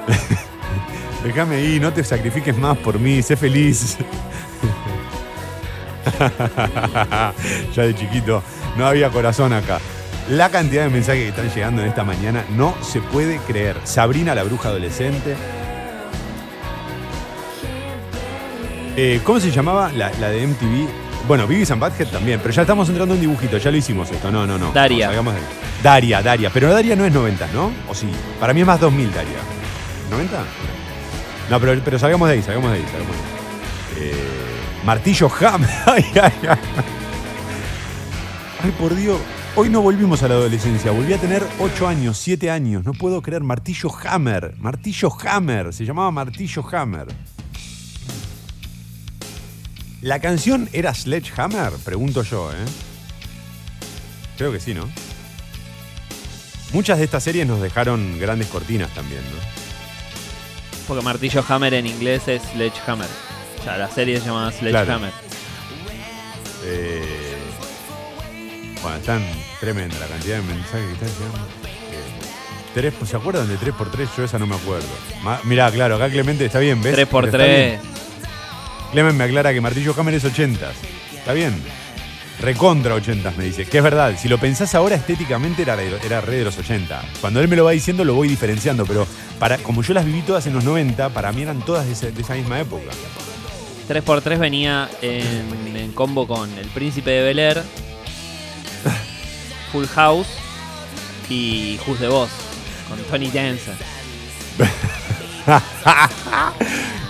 [1.25, 3.97] Déjame ahí, no te sacrifiques más por mí, sé feliz.
[7.75, 8.41] ya de chiquito,
[8.77, 9.79] no había corazón acá.
[10.31, 13.75] La cantidad de mensajes que están llegando en esta mañana no se puede creer.
[13.83, 15.35] Sabrina, la bruja adolescente.
[18.95, 20.87] Eh, ¿Cómo se llamaba la, la de MTV?
[21.27, 24.31] Bueno, Vivis and Butthead también, pero ya estamos entrando en dibujitos, ya lo hicimos esto.
[24.31, 24.71] No, no, no.
[24.71, 25.07] Daria.
[25.07, 25.41] Salgamos de.
[25.83, 26.49] Daria, Daria.
[26.49, 27.69] Pero Daria no es 90, ¿no?
[27.89, 28.09] ¿O sí?
[28.39, 29.37] Para mí es más 2000 Daria.
[30.09, 31.49] ¿90?
[31.49, 33.21] No, pero, pero salgamos de ahí, salgamos de ahí, salgamos de
[34.05, 34.11] ahí.
[34.11, 34.13] Eh,
[34.85, 35.67] Martillo Ham.
[35.87, 36.57] ay, ay, ay.
[38.63, 39.19] Ay, por Dios.
[39.53, 40.91] Hoy no volvimos a la adolescencia.
[40.91, 42.85] Volví a tener 8 años, 7 años.
[42.85, 43.43] No puedo creer.
[43.43, 44.55] Martillo Hammer.
[44.57, 45.73] Martillo Hammer.
[45.73, 47.07] Se llamaba Martillo Hammer.
[49.99, 51.73] ¿La canción era Sledgehammer?
[51.83, 52.65] Pregunto yo, ¿eh?
[54.37, 54.89] Creo que sí, ¿no?
[56.71, 60.87] Muchas de estas series nos dejaron grandes cortinas también, ¿no?
[60.87, 63.09] Porque martillo hammer en inglés es sledgehammer.
[63.59, 65.11] O sea, la serie se llama Sledgehammer.
[66.63, 67.20] Eh,
[68.81, 69.23] bueno, están
[69.59, 71.37] tremenda la cantidad de mensajes que están llegando.
[71.67, 74.07] Eh, tres, ¿Se acuerdan de 3x3?
[74.17, 74.87] Yo esa no me acuerdo.
[75.23, 76.93] Ma- mirá, claro, acá Clemente está bien, ¿ves?
[76.93, 77.91] 3 por Pero está 3 bien.
[78.91, 80.71] Clemente me aclara que Martillo Hammer es 80.
[81.15, 81.61] Está bien.
[82.39, 83.65] Recontra 80 me dice.
[83.65, 87.01] Que es verdad, si lo pensás ahora estéticamente era, re- era re de los 80.
[87.21, 89.05] Cuando él me lo va diciendo lo voy diferenciando, pero
[89.37, 92.11] para, como yo las viví todas en los 90, para mí eran todas de, ese-
[92.11, 92.89] de esa misma época.
[93.87, 97.61] 3x3 venía en, en combo con El Príncipe de Bel Air,
[99.71, 100.27] Full House
[101.29, 102.29] y Who's the Boss
[102.89, 103.71] con Tony Danza.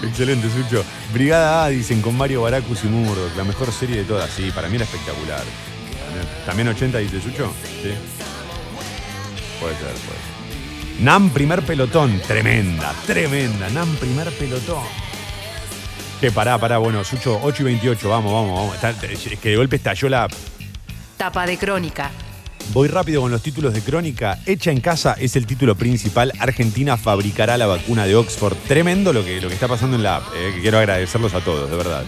[0.03, 0.83] Excelente, Sucho.
[1.13, 3.35] Brigada A, dicen, con Mario Baracus y Murdoch.
[3.35, 4.29] La mejor serie de todas.
[4.31, 5.39] Sí, para mí era espectacular.
[6.05, 7.51] También- También 80, dice Sucho.
[7.81, 7.91] Sí.
[9.59, 11.01] Puede ser, puede ser.
[11.01, 12.19] Nam primer pelotón.
[12.27, 13.69] Tremenda, tremenda.
[13.69, 14.83] Nam primer pelotón.
[16.19, 16.77] Que pará, pará.
[16.77, 18.09] Bueno, Sucho, 8 y 28.
[18.09, 18.75] Vamos, vamos, vamos.
[18.75, 20.27] Está- es que de golpe estalló la,
[21.17, 22.09] Tapa de crónica.
[22.73, 24.39] Voy rápido con los títulos de crónica.
[24.45, 26.31] Hecha en casa es el título principal.
[26.39, 28.55] Argentina fabricará la vacuna de Oxford.
[28.65, 30.23] Tremendo lo que, lo que está pasando en la app.
[30.37, 32.03] eh, quiero agradecerlos a todos, de verdad.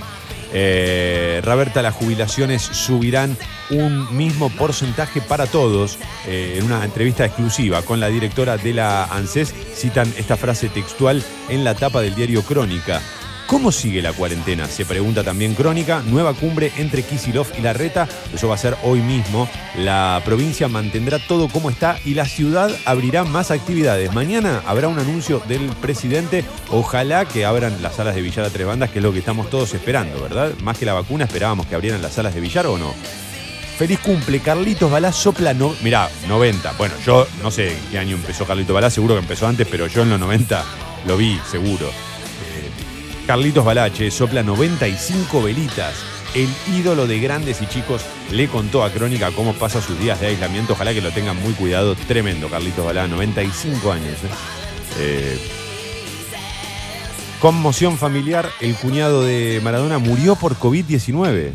[0.53, 3.36] Eh, Roberta, las jubilaciones subirán
[3.72, 5.97] un mismo porcentaje para todos.
[6.28, 11.22] Eh, en una entrevista exclusiva con la directora de la ANSES citan esta frase textual
[11.49, 13.01] en la tapa del diario Crónica.
[13.48, 14.68] ¿Cómo sigue la cuarentena?
[14.68, 16.02] Se pregunta también Crónica.
[16.06, 18.08] Nueva cumbre entre Kisilov y Larreta.
[18.34, 19.50] Eso va a ser hoy mismo.
[19.78, 24.14] La provincia mantendrá todo como está y la ciudad abrirá más actividades.
[24.14, 26.46] Mañana habrá un anuncio del presidente.
[26.70, 29.50] Ojalá que abran las salas de billar a tres bandas, que es lo que estamos
[29.50, 30.54] todos esperando, ¿verdad?
[30.64, 32.94] Más que la vacuna, esperábamos que abrieran las salas de billar o no.
[33.78, 36.74] Feliz cumple, Carlitos Balá sopla no, mirá, 90.
[36.78, 40.04] Bueno, yo no sé qué año empezó Carlitos Balá, seguro que empezó antes, pero yo
[40.04, 40.64] en los 90
[41.08, 41.89] lo vi, seguro.
[43.26, 45.96] Carlitos Balache sopla 95 velitas.
[46.36, 48.02] El ídolo de grandes y chicos
[48.32, 50.74] le contó a Crónica cómo pasa sus días de aislamiento.
[50.74, 51.96] Ojalá que lo tengan muy cuidado.
[51.96, 54.18] Tremendo, Carlitos Balá, 95 años.
[54.24, 54.28] ¿eh?
[55.00, 55.38] Eh,
[57.40, 58.50] conmoción familiar.
[58.60, 61.52] El cuñado de Maradona murió por COVID-19.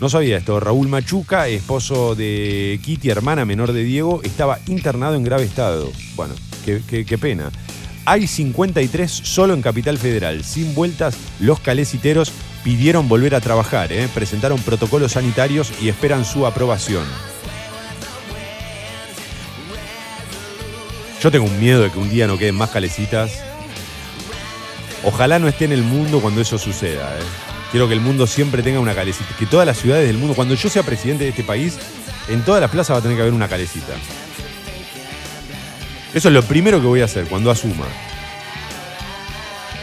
[0.00, 0.58] No sabía esto.
[0.58, 5.92] Raúl Machuca, esposo de Kitty, hermana menor de Diego, estaba internado en grave estado.
[6.16, 6.34] Bueno,
[6.64, 7.52] qué pena.
[8.04, 10.42] Hay 53 solo en Capital Federal.
[10.42, 12.32] Sin vueltas, los caleciteros
[12.64, 13.92] pidieron volver a trabajar.
[13.92, 14.08] ¿eh?
[14.12, 17.04] Presentaron protocolos sanitarios y esperan su aprobación.
[21.22, 23.30] Yo tengo un miedo de que un día no queden más calecitas.
[25.04, 27.16] Ojalá no esté en el mundo cuando eso suceda.
[27.16, 27.22] ¿eh?
[27.70, 29.36] Quiero que el mundo siempre tenga una calecita.
[29.38, 31.78] Que todas las ciudades del mundo, cuando yo sea presidente de este país,
[32.28, 33.92] en todas las plazas va a tener que haber una calecita.
[36.14, 37.86] Eso es lo primero que voy a hacer cuando asuma.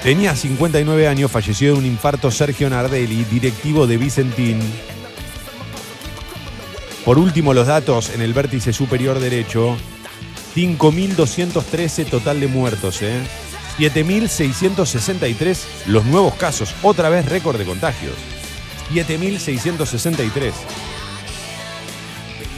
[0.04, 4.62] Tenía 59 años, falleció de un infarto Sergio Nardelli, directivo de Vicentín.
[7.04, 9.76] Por último, los datos en el vértice superior derecho.
[10.56, 13.20] 5.213 total de muertos, ¿eh?
[13.78, 15.58] 7.663
[15.88, 16.76] los nuevos casos.
[16.84, 18.14] Otra vez récord de contagios.
[18.94, 20.52] 7.663.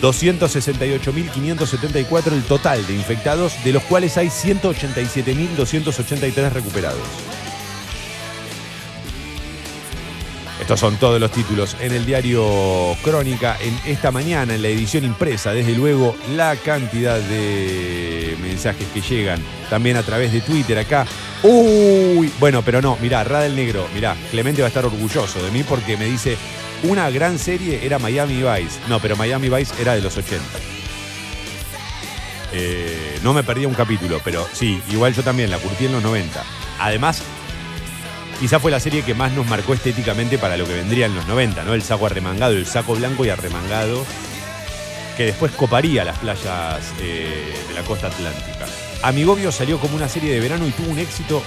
[0.01, 7.07] 268.574 el total de infectados, de los cuales hay 187.283 recuperados.
[10.61, 15.03] Estos son todos los títulos en el diario Crónica en esta mañana, en la edición
[15.03, 15.53] impresa.
[15.53, 19.41] Desde luego, la cantidad de mensajes que llegan
[19.71, 21.07] también a través de Twitter acá.
[21.41, 25.63] Uy, bueno, pero no, mirá, Radel Negro, mirá, Clemente va a estar orgulloso de mí
[25.63, 26.37] porque me dice,
[26.83, 28.79] una gran serie era Miami Vice.
[28.87, 30.43] No, pero Miami Vice era de los 80.
[32.53, 36.03] Eh, no me perdía un capítulo, pero sí, igual yo también la curtí en los
[36.03, 36.43] 90.
[36.79, 37.21] Además,
[38.39, 41.27] quizá fue la serie que más nos marcó estéticamente para lo que vendría en los
[41.27, 41.73] 90, ¿no?
[41.73, 44.05] El saco arremangado, el saco blanco y arremangado,
[45.15, 48.65] que después coparía las playas eh, de la costa atlántica.
[49.03, 51.41] Amigovio salió como una serie de verano y tuvo un éxito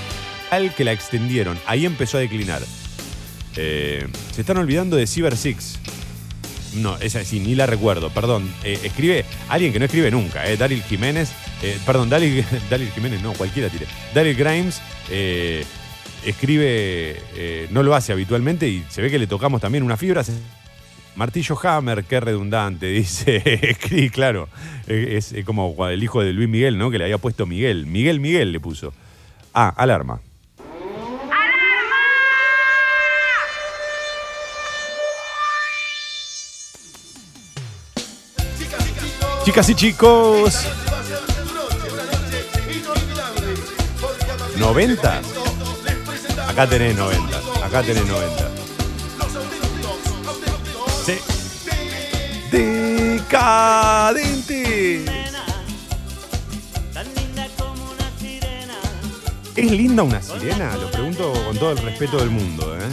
[0.50, 1.58] al que la extendieron.
[1.66, 2.62] Ahí empezó a declinar.
[3.56, 5.78] Eh, se están olvidando de Cyber Six.
[6.76, 8.52] No, esa sí, ni la recuerdo, perdón.
[8.64, 10.56] Eh, escribe alguien que no escribe nunca, eh,
[10.88, 11.30] Jiménez.
[11.62, 12.44] eh, perdón, Daryl,
[12.94, 13.86] Jiménez, no, cualquiera tire.
[14.12, 14.80] Daryl Grimes
[16.24, 20.22] escribe, no lo hace habitualmente y se ve que le tocamos también una fibra.
[21.16, 23.76] Martillo Hammer, qué redundante, dice.
[24.12, 24.48] Claro.
[24.88, 26.90] Es, como el hijo de Luis Miguel, ¿no?
[26.90, 27.86] Que le había puesto Miguel.
[27.86, 28.92] Miguel Miguel le puso.
[29.52, 30.20] Ah, alarma.
[39.44, 40.64] Chicas y chicos.
[44.56, 45.20] 90.
[46.48, 47.36] Acá tenés 90.
[47.62, 48.50] Acá tenés 90.
[51.04, 51.18] Sí.
[52.50, 53.44] Decadente.
[59.56, 60.74] ¿Es linda una sirena?
[60.76, 62.88] Lo pregunto con todo el respeto del mundo, ¿eh?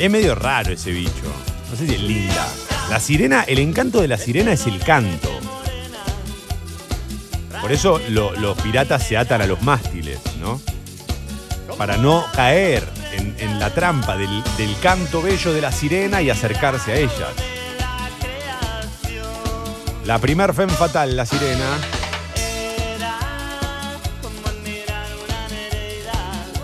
[0.00, 1.12] Es medio raro ese bicho.
[1.70, 2.48] No sé si es linda.
[2.90, 5.30] La sirena, el encanto de la sirena es el canto.
[7.60, 10.60] Por eso lo- los piratas se atan a los mástiles, ¿no?
[11.78, 14.42] Para no caer en, la trampa del,
[14.82, 17.28] canto bello de la sirena y acercarse a ellas.
[20.04, 21.78] La primer femme fatal, la sirena.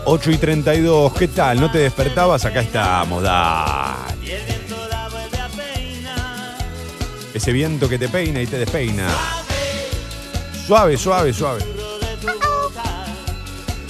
[0.07, 1.61] 8 y 32, ¿qué tal?
[1.61, 2.45] ¿No te despertabas?
[2.45, 4.06] Acá estamos, dale.
[7.37, 9.09] Ese viento que te peina y te despeina.
[10.67, 11.61] Suave, suave, suave.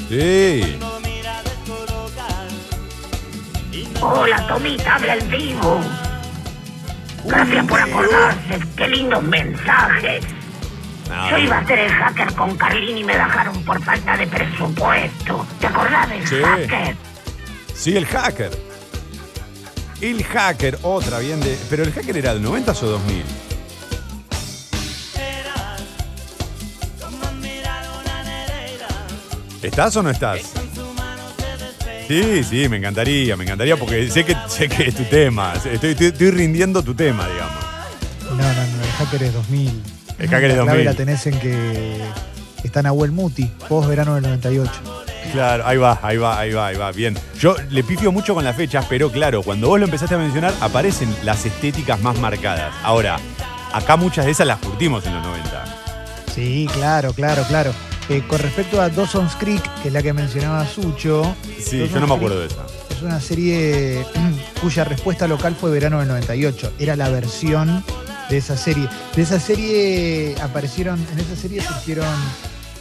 [0.08, 0.76] Sí.
[4.00, 5.80] Hola, Tomita, habla el vivo.
[7.24, 8.58] Gracias por acordarse.
[8.76, 10.24] Qué lindos mensajes.
[11.08, 14.26] No, Yo iba a ser el hacker con Carlini y me dejaron por falta de
[14.26, 15.46] presupuesto.
[15.60, 16.34] ¿Te acordás del Sí.
[16.42, 16.96] hacker?
[17.76, 18.50] Sí, el hacker.
[20.00, 21.56] El hacker, otra bien de.
[21.70, 23.22] Pero el hacker era del 90 o 2000.
[29.62, 30.40] ¿Estás o no estás?
[32.06, 35.54] Sí, sí, me encantaría, me encantaría porque sé que, sé que es tu tema.
[35.54, 37.64] Estoy, estoy- estoy rindiendo tu tema, digamos.
[38.30, 39.82] No, no, no, el hacker es 2000.
[40.18, 40.84] El hacker es La clave 2000.
[40.84, 41.96] la tenés en que
[42.62, 44.70] está Nahuel Muti, post verano del 98.
[45.32, 46.92] Claro, ahí va, ahí va, ahí va, ahí va.
[46.92, 47.16] Bien.
[47.38, 50.54] Yo le pifio mucho con las fechas, pero claro, cuando vos lo empezaste a mencionar,
[50.60, 52.74] aparecen las estéticas más marcadas.
[52.82, 53.18] Ahora,
[53.72, 55.64] acá muchas de esas las curtimos en los 90.
[56.34, 57.72] Sí, claro, claro, claro.
[58.08, 61.34] Eh, con respecto a Dawson's Creek, que es la que mencionaba Sucho.
[61.58, 62.66] Sí, Dawson's yo no me Creek acuerdo de esa.
[62.90, 64.06] Es una serie
[64.62, 66.74] cuya respuesta local fue verano del 98.
[66.78, 67.84] Era la versión
[68.30, 68.88] de esa serie.
[69.14, 72.06] De esa serie aparecieron, en esa serie surgieron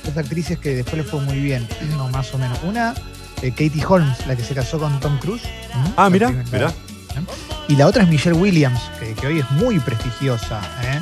[0.06, 2.58] dos actrices que después les fue muy bien, no más o menos.
[2.64, 2.94] Una
[3.42, 5.44] eh, Katie Holmes, la que se casó con Tom Cruise.
[5.98, 6.72] Ah, mira, mira.
[7.68, 11.00] Y la otra es Michelle Williams, que, que hoy es muy prestigiosa, ¿eh?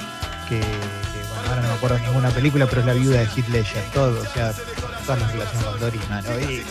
[0.47, 3.25] que, que, bueno, ahora no me acuerdo de ninguna película, pero es la viuda de
[3.25, 4.53] Heath Ledger, todo, o sea,
[5.05, 6.01] todas las relaciones con Doris.
[6.49, 6.63] Y-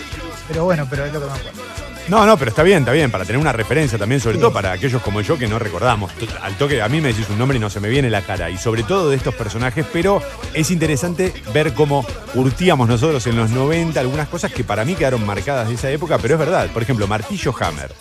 [0.49, 1.61] pero bueno, pero es lo que me acuerdo.
[2.09, 4.73] No, no, pero está bien, está bien, para tener una referencia también, sobre todo para
[4.73, 6.13] aquellos como yo que no recordamos.
[6.43, 8.51] Al toque, a mí me decís un nombre y no se me viene la cara,
[8.51, 10.21] y sobre todo de estos personajes, pero
[10.53, 15.25] es interesante ver cómo curtíamos nosotros en los 90 algunas cosas que para mí quedaron
[15.25, 16.69] marcadas de esa época, pero es verdad.
[16.71, 17.95] Por ejemplo, Martillo Hammer.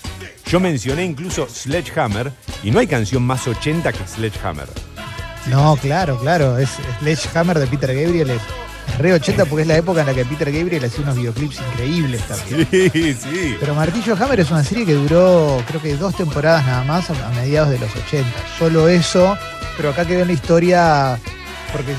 [0.47, 2.32] Yo mencioné incluso Sledgehammer,
[2.64, 4.68] y no hay canción más 80 que Sledgehammer.
[5.47, 8.41] No, claro, claro, es Sledgehammer de Peter Gabriel, es
[8.98, 12.22] re 80 porque es la época en la que Peter Gabriel hacía unos videoclips increíbles
[12.28, 12.68] también.
[12.72, 13.58] Sí, sí.
[13.60, 17.30] Pero Martillo Hammer es una serie que duró, creo que dos temporadas nada más, a,
[17.30, 18.30] mediados de los 80.
[18.58, 19.38] Solo eso,
[19.78, 21.20] pero acá quedó en la historia
[21.72, 21.94] porque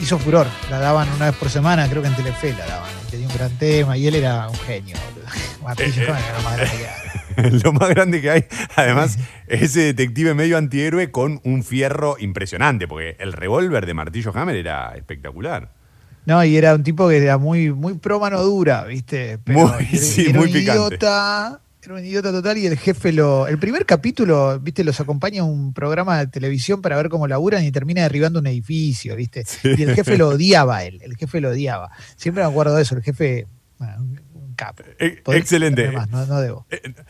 [0.00, 0.46] hizo furor.
[0.70, 2.90] La daban una vez por semana, creo que en Telefe la daban.
[3.10, 4.96] Tenía un gran tema y él era un genio.
[5.62, 6.10] Martillo Eh, eh.
[6.10, 7.10] Hammer era lo más grande que hay.
[7.62, 8.44] lo más grande que hay.
[8.76, 14.56] Además, ese detective medio antihéroe con un fierro impresionante, porque el revólver de Martillo Hammer
[14.56, 15.72] era espectacular.
[16.30, 19.40] No, y era un tipo que era muy, muy pro mano dura, ¿viste?
[19.46, 20.78] Muy, era, sí, era muy un picante.
[20.78, 21.60] idiota.
[21.82, 23.48] Era un idiota total y el jefe lo.
[23.48, 27.64] El primer capítulo, viste, los acompaña a un programa de televisión para ver cómo laburan
[27.64, 29.44] y termina derribando un edificio, viste.
[29.64, 31.90] Y el jefe lo odiaba a él, el jefe lo odiaba.
[32.14, 33.48] Siempre me acuerdo de eso, el jefe,
[33.80, 33.96] bueno,
[34.98, 35.90] E- Podés excelente.
[35.92, 36.66] más, no, no debo.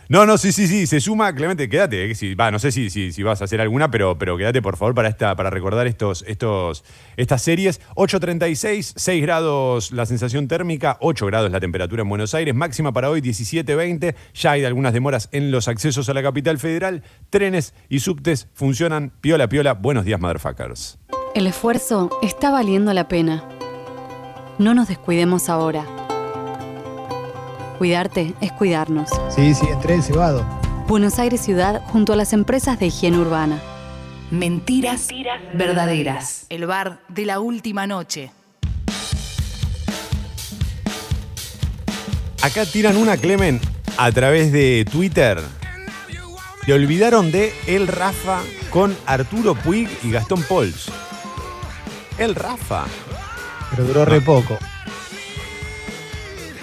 [0.08, 2.10] No, no, sí, sí, sí, se suma, Clemente, quédate.
[2.10, 4.62] eh, si- va, no sé si, si, si vas a hacer alguna, pero, pero quédate
[4.62, 6.84] por favor para esta, para recordar estos, estos,
[7.16, 7.80] estas series.
[7.96, 13.10] 8.36, 6 grados la sensación térmica, 8 grados la temperatura en Buenos Aires, máxima para
[13.10, 14.14] hoy 17.20.
[14.34, 17.02] Ya hay algunas demoras en los accesos a la capital federal.
[17.30, 19.74] Trenes y subtes funcionan piola piola.
[19.74, 20.98] Buenos días, motherfuckers.
[21.34, 23.44] El esfuerzo está valiendo la pena.
[24.58, 25.86] No nos descuidemos ahora.
[27.80, 29.08] Cuidarte es cuidarnos.
[29.34, 30.44] Sí, sí, entré el cebado.
[30.86, 33.58] Buenos Aires Ciudad junto a las empresas de higiene urbana.
[34.30, 35.08] Mentiras
[35.54, 36.44] verdaderas.
[36.50, 38.32] El bar de la última noche.
[42.42, 43.58] Acá tiran una, Clemen,
[43.96, 45.40] a través de Twitter.
[46.66, 50.92] Se olvidaron de El Rafa con Arturo Puig y Gastón Pols.
[52.18, 52.84] El Rafa.
[53.70, 54.58] Pero duró re poco.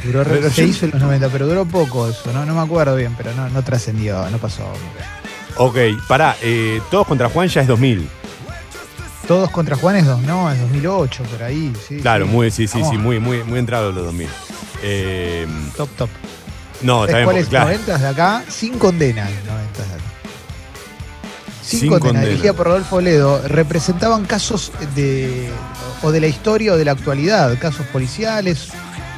[0.08, 2.62] Duró Pero se yo- hizo en los 90, pero duró poco eso, no, no me
[2.62, 4.64] acuerdo bien, pero no, no trascendió, no pasó.
[5.58, 5.78] Ok,
[6.08, 8.08] pará, eh, todos contra Juan ya es 2000.
[9.28, 11.98] Todos contra Juan es dos, no, es 2008, por ahí, sí.
[11.98, 12.32] Claro, sí.
[12.32, 14.28] muy, sí, sí, Vamos, sí, muy, muy, muy entrado los 2000.
[14.84, 15.46] Eh,
[15.76, 16.10] Top, top.
[16.82, 17.66] no, está ¿Sabes bien, porque, es claro.
[17.66, 18.44] 90 de acá?
[18.48, 19.50] Sin condena, 90
[19.84, 20.04] de acá.
[21.64, 22.30] Sin, Sin condena, condena.
[22.30, 25.50] dirigida por Rodolfo Ledo, representaban casos de
[26.04, 28.70] o de la historia o de la actualidad, casos policiales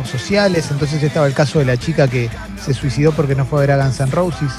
[0.07, 0.67] sociales.
[0.71, 2.29] Entonces estaba el caso de la chica que
[2.63, 4.51] se suicidó porque no fue a ver a Guns N' Roses,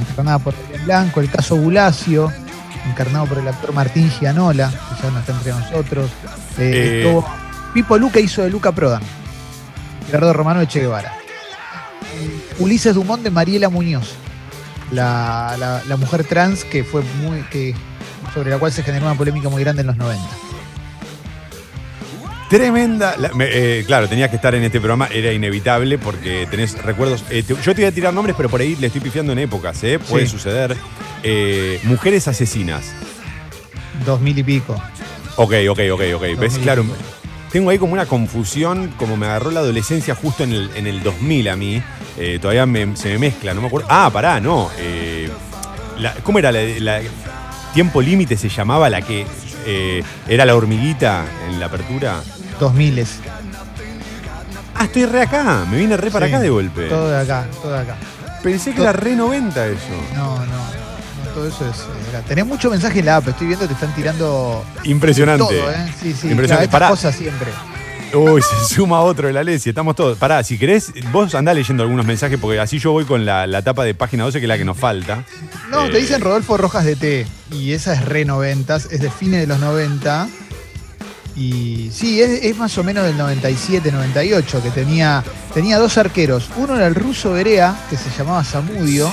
[0.00, 2.30] encarnada por Adrián Blanco, el caso Bulacio,
[2.88, 6.10] encarnado por el actor Martín Gianola, que ya no está entre nosotros.
[6.58, 7.02] Eh, Eh.
[7.02, 7.26] estuvo
[7.72, 9.02] Pipo Luca hizo de Luca Prodan.
[10.06, 11.12] Gerardo Romano de Che Guevara.
[12.58, 14.14] Ulises Dumont de Mariela Muñoz,
[14.92, 17.42] la, la- la mujer trans que fue muy.
[17.50, 17.74] que
[18.32, 20.22] sobre la cual se generó una polémica muy grande en los 90.
[22.58, 23.16] Tremenda.
[23.16, 27.24] la- me- eh, claro, tenías que estar en este programa, era inevitable porque tenés recuerdos.
[27.30, 29.40] eh, te- yo te voy a tirar nombres, pero por ahí le estoy pifiando en
[29.40, 29.98] épocas, ¿eh?
[29.98, 30.32] Puede Sí.
[30.32, 30.76] suceder.
[31.24, 32.84] Eh, mujeres asesinas.
[34.06, 34.80] Dos mil y pico.
[35.36, 36.22] Ok, ok, ok, ok.
[36.38, 36.58] ¿Ves?
[36.58, 36.84] Claro.
[37.50, 41.02] Tengo ahí como una confusión, como me agarró la adolescencia justo en el, en el
[41.02, 41.82] 2000 a mí.
[42.18, 43.88] Eh, todavía me- se me mezcla, no me acuerdo.
[43.90, 44.70] Ah, pará, no.
[44.78, 45.28] eh,
[45.98, 47.00] la- ¿Cómo era la, la-
[47.72, 49.26] Tiempo límite se llamaba la que
[49.66, 52.22] eh, era la hormiguita en la apertura?
[52.60, 53.16] Dos miles.
[54.76, 55.64] Ah, estoy re acá.
[55.70, 56.88] Me vine re para Sí, acá de golpe.
[56.88, 57.96] Todo de acá, todo de acá.
[58.42, 59.78] Pensé que era re 90 eso.
[60.14, 60.44] No, no.
[60.46, 61.76] no, todo eso es.
[62.10, 64.64] era- Tenés mucho mensaje en la app, estoy viendo que te están tirando.
[64.84, 65.44] Impresionante.
[65.44, 65.86] Todo, ¿eh?
[66.00, 66.28] Sí, sí.
[66.28, 66.46] Impresionante.
[66.46, 66.88] claro, estas Pará.
[66.88, 67.48] cosas siempre.
[68.12, 70.16] Uy, se suma otro de la Lesi, estamos todos.
[70.18, 73.62] Pará, si querés, vos andá leyendo algunos mensajes porque así yo voy con la, la
[73.62, 75.24] tapa de página 12, que es la que nos falta.
[75.70, 77.26] No, Eh, te dicen Rodolfo Rojas de T.
[77.50, 80.28] Y esa es re noventas, es de fines de los 90.
[81.36, 85.22] Y sí, es, es más o menos del 97, 98, que tenía,
[85.52, 86.48] tenía dos arqueros.
[86.56, 89.12] Uno era el ruso Berea, que se llamaba Zamudio,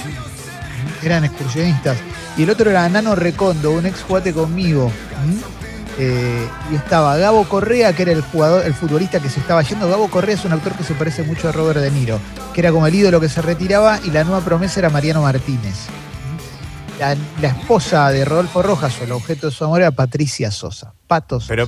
[1.02, 1.98] eran excursionistas.
[2.38, 4.92] Y el otro era Nano Recondo, un ex juguete conmigo.
[5.98, 9.90] Eh, y estaba Gabo Correa, que era el jugador, el futbolista que se estaba yendo.
[9.90, 12.20] Gabo Correa es un actor que se parece mucho a Robert De Niro,
[12.54, 15.88] que era como el ídolo que se retiraba, y la nueva promesa era Mariano Martínez.
[17.00, 20.94] La, la esposa de Rodolfo Rojas, o el objeto de su amor, era Patricia Sosa.
[21.08, 21.50] Pato Sosa.
[21.50, 21.68] Pero,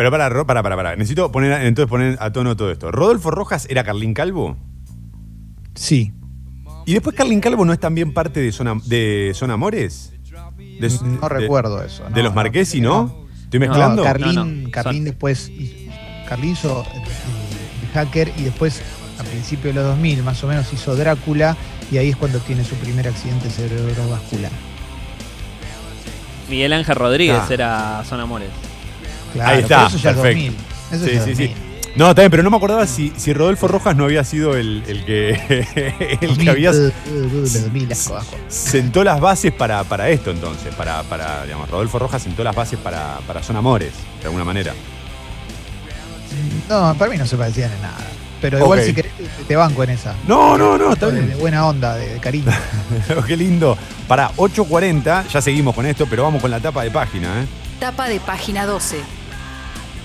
[0.00, 0.96] pero para, para, para, para.
[0.96, 2.90] Necesito poner, entonces poner a tono todo esto.
[2.90, 4.56] ¿Rodolfo Rojas era Carlín Calvo?
[5.74, 6.12] Sí.
[6.86, 10.14] ¿Y después Carlin Calvo no es también parte de Son, de Son Amores?
[10.80, 12.04] De- No de- recuerdo eso.
[12.04, 12.34] De no, los.
[12.34, 13.26] Marquesi, ¿no?
[13.44, 14.02] ¿Estoy No, mezclando?
[14.02, 15.50] Carlín, No, no, Carlín después.
[16.26, 17.02] Carlín hizo eh,
[17.82, 18.80] el hacker y después,
[19.18, 21.56] a principios de los 2000, más o menos, hizo Drácula
[21.92, 24.50] y ahí es cuando tiene su primer accidente cerebrovascular.
[26.48, 27.48] Miguel Ángel Rodríguez Ah.
[27.54, 28.48] era Son Amores.
[29.32, 30.52] Claro, Ahí está, eso ya es perfecto.
[30.52, 30.56] 2000.
[30.92, 31.46] Eso Sí, ya es sí, sí.
[31.48, 31.70] 2000.
[31.96, 35.04] No, bien, pero no me acordaba si, si Rodolfo Rojas no había sido el, el
[35.04, 38.36] que, el 2000, que había uh, uh, uh, los 2000, asco, asco.
[38.48, 42.78] sentó las bases para, para esto entonces, para, para, digamos, Rodolfo Rojas sentó las bases
[42.78, 44.72] para, para Son Amores, de alguna manera.
[46.68, 47.98] No, para mí no se parecían en nada.
[48.40, 48.84] Pero igual Ok.
[48.86, 49.12] si querés
[49.46, 50.14] te, banco en esa.
[50.26, 51.28] No, no, no, está de, bien.
[51.28, 52.50] de buena onda, de, de cariño.
[53.26, 53.76] Qué lindo.
[54.08, 57.42] Para 8.40, ya seguimos con esto, pero vamos con la tapa de página.
[57.42, 57.46] ¿eh?
[57.80, 58.96] Tapa de página 12.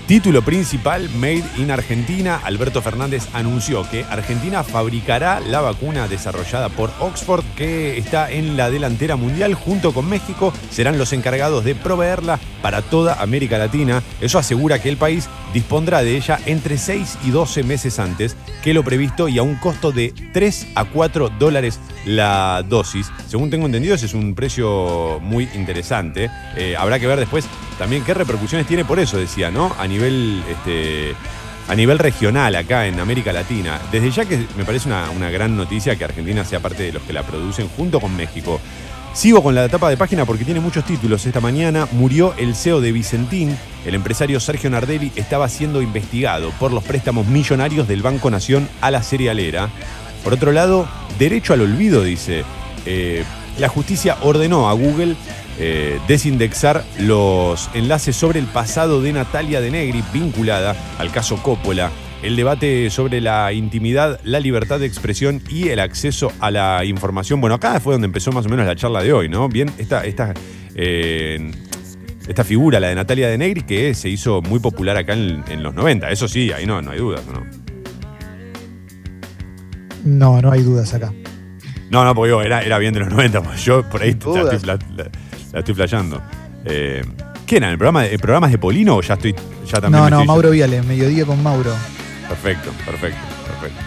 [0.06, 2.40] Título principal, Made in Argentina.
[2.44, 8.70] Alberto Fernández anunció que Argentina fabricará la vacuna desarrollada por Oxford, que está en la
[8.70, 10.52] delantera mundial junto con México.
[10.70, 14.00] Serán los encargados de proveerla para toda América Latina.
[14.20, 18.74] Eso asegura que el país dispondrá de ella entre 6 y 12 meses antes que
[18.74, 23.10] lo previsto y a un costo de 3 a 4 dólares la dosis.
[23.28, 26.30] Según tengo entendido, ese es un precio muy interesante.
[26.56, 27.46] Eh, habrá que ver después
[27.78, 29.74] también qué repercusiones tiene por eso, decía, ¿no?
[29.78, 31.14] A nivel, este,
[31.68, 33.80] a nivel regional acá en América Latina.
[33.92, 37.02] Desde ya que me parece una, una gran noticia que Argentina sea parte de los
[37.02, 38.60] que la producen junto con México.
[39.16, 41.24] Sigo con la etapa de página porque tiene muchos títulos.
[41.24, 43.56] Esta mañana murió el CEO de Vicentín.
[43.86, 48.90] El empresario Sergio Nardelli estaba siendo investigado por los préstamos millonarios del Banco Nación a
[48.90, 49.70] la cerealera.
[50.26, 50.88] Por otro lado,
[51.20, 52.42] derecho al olvido, dice.
[52.84, 53.22] Eh,
[53.60, 55.14] la justicia ordenó a Google
[55.60, 61.92] eh, desindexar los enlaces sobre el pasado de Natalia de Negri vinculada al caso Coppola.
[62.24, 67.40] El debate sobre la intimidad, la libertad de expresión y el acceso a la información.
[67.40, 69.48] Bueno, acá fue donde empezó más o menos la charla de hoy, ¿no?
[69.48, 70.34] Bien, esta, esta,
[70.74, 71.52] eh,
[72.44, 75.72] figura, la de Natalia de Negri, que se hizo muy popular acá en, en los
[75.72, 76.10] 90.
[76.10, 77.65] Eso sí, ahí no, no hay dudas, ¿no?
[80.06, 81.12] No, no hay dudas acá.
[81.90, 84.40] No, no, porque digo, era, era bien de los 90, pues yo por ahí la
[84.52, 85.10] estoy, la- la-
[85.52, 86.20] la estoy flayando.
[86.64, 87.04] Eh,
[87.46, 87.70] ¿Qué era?
[87.70, 89.34] ¿El programa, el programas de Polino o ya estoy
[89.66, 91.72] ya también No, no, estoy- Mauro Viale, mediodía con Mauro.
[92.28, 93.82] Perfecto, perfecto, perfecto.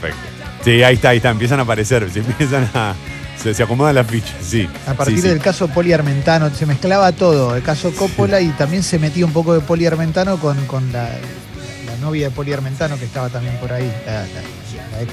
[0.00, 0.18] Perfecto.
[0.64, 2.94] Sí, ahí está, ahí está, empiezan a aparecer, se empiezan a.
[3.36, 4.68] Se, se acomodan las fichas, sí.
[4.86, 5.28] A partir Sí, sí.
[5.28, 9.32] del caso Poli Armentano, se mezclaba todo, el caso Coppola y también se metía un
[9.32, 11.08] poco de Poli Armentano con, con la
[12.02, 13.90] novia de Poli Armentano que estaba también por ahí.
[14.06, 15.12] la- la- la ex.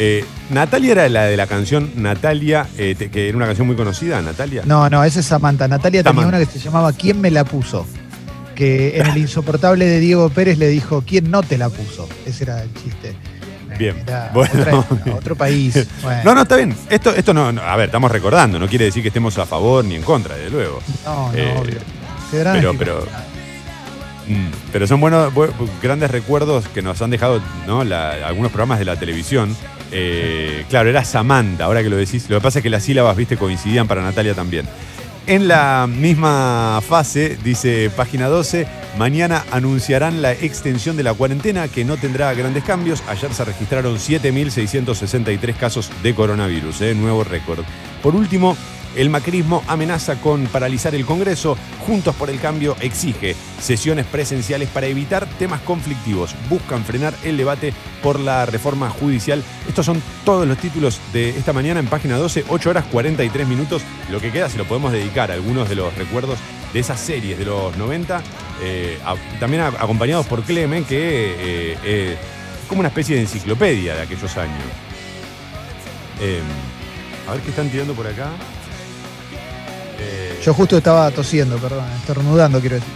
[0.00, 3.74] Eh, Natalia era la de la canción Natalia, eh, te- que era una canción muy
[3.76, 4.62] conocida, Natalia.
[4.64, 5.66] No, no, esa es Samantha.
[5.66, 7.84] Natalia tenía una que se llamaba ¿Quién me la puso?
[8.54, 12.08] Que en el insoportable de Diego Pérez le dijo ¿Quién no te la puso?
[12.26, 13.16] Ese era el chiste.
[13.76, 13.96] Bien.
[14.06, 14.52] Era Bueno.
[14.60, 15.86] otra época, otro país.
[16.02, 16.74] Bueno, No, no, está bien.
[16.88, 19.84] Esto, esto no, no, a ver, estamos recordando, no quiere decir que estemos a favor
[19.84, 20.80] ni en contra, desde luego.
[21.04, 21.78] no, no, Eh, obvio.
[22.30, 23.06] Qué pero, pero,
[24.72, 25.50] pero son buenos, bu-
[25.82, 27.40] grandes recuerdos que nos han dejado
[28.24, 29.56] algunos programas de la televisión.
[29.90, 32.28] Eh, claro, era Samantha, ahora que lo decís.
[32.28, 34.66] Lo que pasa es que las sílabas, viste, coincidían para Natalia también.
[35.26, 38.66] En la misma fase, dice página 12,
[38.96, 43.02] mañana anunciarán la extensión de la cuarentena que no tendrá grandes cambios.
[43.08, 46.94] Ayer se registraron 7.663 casos de coronavirus, ¿eh?
[46.94, 47.60] nuevo récord.
[48.02, 48.56] Por último,
[48.96, 51.56] el macrismo amenaza con paralizar el Congreso.
[51.86, 56.34] Juntos por el Cambio exige sesiones presenciales para evitar temas conflictivos.
[56.48, 57.72] Buscan frenar el debate
[58.02, 59.42] por la reforma judicial.
[59.68, 63.82] Estos son todos los títulos de esta mañana en página 12, 8 horas 43 minutos.
[64.10, 66.38] Lo que queda se lo podemos dedicar a algunos de los recuerdos
[66.72, 68.22] de esas series de los 90,
[68.62, 68.98] eh,
[69.40, 72.16] también acompañados por Clemen, que eh, eh,
[72.68, 74.62] como una especie de enciclopedia de aquellos años.
[76.20, 76.40] Eh,
[77.26, 78.30] a ver qué están tirando por acá.
[79.98, 82.92] Eh, Yo justo estaba tosiendo, perdón, estornudando, quiero decir.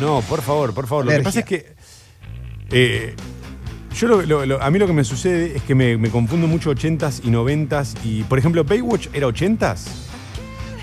[0.00, 1.04] No, por favor, por favor.
[1.06, 1.74] Lo que pasa es que.
[2.70, 3.14] eh,
[3.94, 6.46] yo lo- lo- lo- a mí lo que me sucede es que me, me confundo
[6.46, 7.96] mucho 80s y 90s.
[8.04, 9.86] Y, por ejemplo, Baywatch era 80s.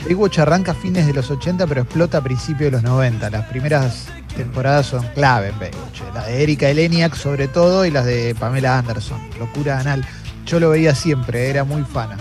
[0.06, 3.30] Baywatch arranca a fines de los 80, pero explota a principios de los 90.
[3.30, 6.02] Las primeras temporadas son clave en Baywatch.
[6.14, 9.20] La de Erika Eleniak, sobre todo, y las de Pamela Anderson.
[9.40, 10.06] Locura anal.
[10.46, 12.18] Yo lo veía siempre, era muy fana.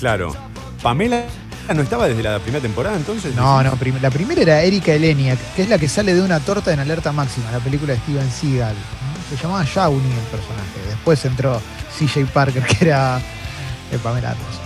[0.00, 0.34] Claro.
[0.82, 1.24] Pamela
[1.72, 3.34] no estaba desde la primera temporada entonces.
[3.34, 6.40] No, no, prim- la primera era Erika Eleniak, que es la que sale de una
[6.40, 8.74] torta en Alerta Máxima, la película de Steven Seagal.
[9.30, 10.80] Se llamaba Shawnee el personaje.
[10.88, 11.62] Después entró
[11.98, 13.20] CJ Parker, que era
[13.90, 14.64] de Pamela Anderson.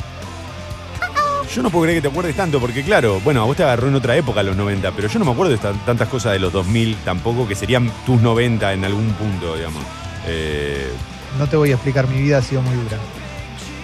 [1.54, 3.88] Yo no puedo creer que te acuerdes tanto, porque claro, bueno, a vos te agarró
[3.88, 6.52] en otra época, los 90, pero yo no me acuerdo de tantas cosas de los
[6.52, 9.82] 2000 tampoco, que serían tus 90 en algún punto, digamos.
[10.26, 10.90] Eh,
[11.38, 12.98] no te voy a explicar, mi vida ha sido muy dura.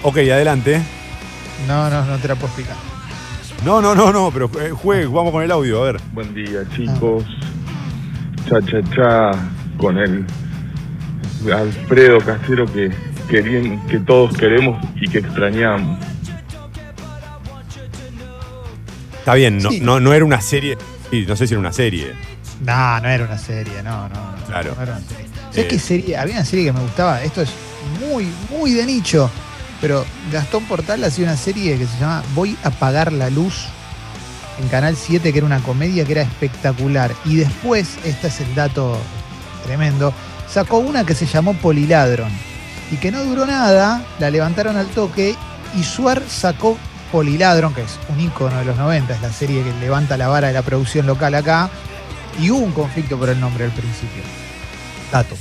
[0.02, 0.82] Ok, adelante.
[1.66, 2.76] No, no, no te la puedo explicar.
[3.64, 6.00] No, no, no, no, pero eh, juegue, vamos con el audio, a ver.
[6.12, 7.24] Buen día, chicos.
[8.48, 9.30] Cha, cha, cha,
[9.78, 10.24] con el
[11.52, 12.90] Alfredo Casero que,
[13.28, 15.98] querían, que todos queremos y que extrañamos.
[19.18, 19.80] Está bien, no, Sí.
[19.80, 20.76] no, no era una serie.
[21.10, 22.12] sí, no sé si era una serie.
[22.62, 24.14] No, no era una serie, no, no.
[24.14, 24.74] no, Claro.
[24.76, 25.26] no era una serie.
[25.50, 25.68] ¿Sabes Eh.
[25.68, 26.16] qué serie?
[26.18, 27.50] Había una serie que me gustaba, esto es
[28.00, 29.30] muy, muy de nicho,
[29.84, 30.02] pero
[30.32, 33.66] Gastón Portal hacía una serie que se llama Voy a apagar la luz
[34.58, 37.12] en Canal 7, que era una comedia que era espectacular.
[37.26, 38.96] Y después, este es el dato
[39.62, 40.14] tremendo,
[40.48, 42.30] sacó una que se llamó Poliladron
[42.90, 45.36] y que no duró nada, la levantaron al toque
[45.78, 46.78] y Suar sacó
[47.12, 50.46] Poliladron, que es un ícono de los 90, es la serie que levanta la vara
[50.46, 51.68] de la producción local acá,
[52.40, 54.22] y hubo un conflicto por el nombre al principio.
[55.12, 55.36] Dato.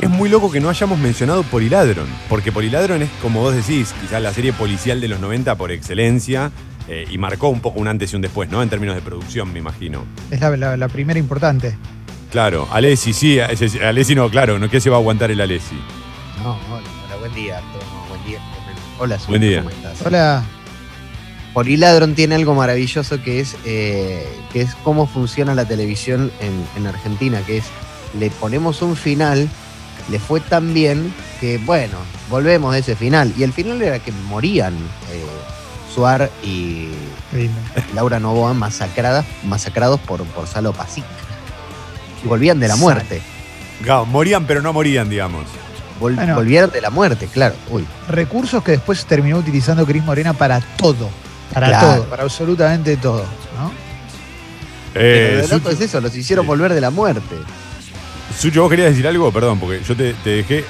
[0.00, 4.20] Es muy loco que no hayamos mencionado Poliladron, porque Poliladron es, como vos decís, quizás
[4.20, 6.50] la serie policial de los 90 por excelencia,
[6.88, 8.62] eh, y marcó un poco un antes y un después, ¿no?
[8.62, 10.04] En términos de producción, me imagino.
[10.30, 11.76] Es la, la- la primera importante.
[12.30, 14.68] Claro, Alessi, sí, ese- Alessi no, claro, ¿no?
[14.68, 15.76] ¿Qué se va a aguantar el Alessi?
[16.42, 17.60] No, hola, hola, buen día.
[17.60, 18.38] Tomo, Buen día.
[18.98, 19.58] Hola, Buen día.
[19.58, 20.02] ¿cómo estás?
[20.06, 20.44] Hola.
[21.54, 26.86] Poliladron tiene algo maravilloso que es, eh, que es cómo funciona la televisión en, en
[26.86, 27.64] Argentina, que es
[28.18, 29.48] le ponemos un final,
[30.10, 31.96] le fue tan bien que, bueno,
[32.30, 33.32] volvemos a ese final.
[33.36, 35.24] Y el final era que morían eh,
[35.94, 36.88] Suar y.
[37.94, 41.04] Laura Novoa masacradas, masacrados por, por Salo Pasic.
[42.24, 43.20] Y volvían de la muerte.
[43.82, 45.44] Claro, morían, pero no morían, digamos.
[46.00, 46.34] Vol- Bueno.
[46.34, 47.54] Volvieron de la muerte, claro.
[47.70, 51.08] Uy, Recursos que después terminó utilizando Cris Morena para todo.
[51.52, 51.86] Para Claro.
[51.94, 53.24] todo, para absolutamente todo.
[53.58, 53.70] ¿no?
[54.94, 57.36] Eh, pero lo loco es eso, los hicieron volver de la muerte.
[58.38, 59.32] Sucho, ¿vos querías decir algo?
[59.32, 60.64] Perdón, porque yo te, te dejé.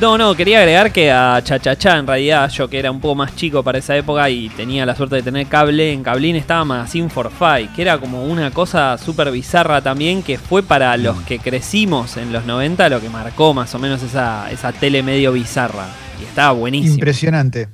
[0.00, 3.34] No, no, quería agregar que a Chachachá, en realidad, yo que era un poco más
[3.36, 7.10] chico para esa época y tenía la suerte de tener cable, en Cablín estaba Magazine
[7.10, 11.38] for Five, que era como una cosa súper bizarra también, que fue para los que
[11.38, 15.88] crecimos en los 90 lo que marcó más o menos esa, esa tele medio bizarra.
[16.20, 16.94] Y estaba buenísimo.
[16.94, 17.68] Impresionante.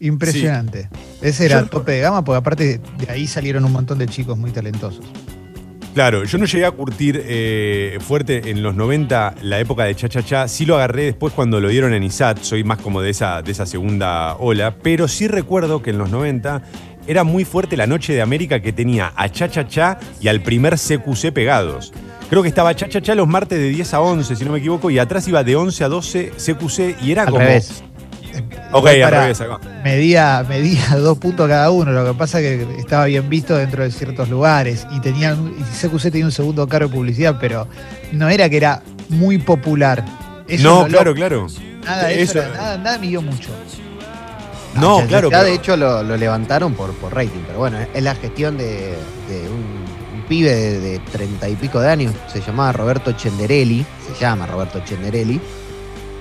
[0.00, 0.88] Impresionante.
[1.22, 4.06] Ese era Yo- el tope de gama, porque aparte de ahí salieron un montón de
[4.06, 5.04] chicos muy talentosos.
[5.98, 10.08] Claro, yo no llegué a curtir eh, fuerte en los 90 la época de Cha
[10.08, 10.46] Cha Cha.
[10.46, 12.38] Sí lo agarré después cuando lo dieron en ISAT.
[12.42, 14.76] Soy más como de esa, de esa segunda ola.
[14.80, 16.62] Pero sí recuerdo que en los 90
[17.08, 20.40] era muy fuerte la Noche de América que tenía a Cha Cha Cha y al
[20.40, 21.92] primer CQC pegados.
[22.30, 24.58] Creo que estaba Cha Cha Cha los martes de 10 a 11, si no me
[24.60, 27.40] equivoco, y atrás iba de 11 a 12 CQC y era Al como.
[27.40, 27.82] revés.
[28.72, 29.32] Ok, para-.
[29.84, 33.82] Medía, medía dos puntos cada uno, lo que pasa es que estaba bien visto dentro
[33.82, 37.66] de ciertos lugares y tenían, y CQC tenía un segundo cargo de publicidad, pero
[38.12, 40.04] no era que era muy popular.
[40.46, 41.46] Eso No, lo claro, claro.
[41.84, 43.50] Nada, eso Eso- era- nada, nada midió mucho.
[44.74, 45.30] No, claro.
[45.30, 48.56] Ya pero- de hecho lo, lo levantaron por, por rating, pero bueno, es la gestión
[48.58, 48.94] de,
[49.28, 53.84] de un, un pibe de, de treinta y pico de años, se llamaba Roberto Chenderelli,
[54.06, 55.40] se llama Roberto Chenderelli,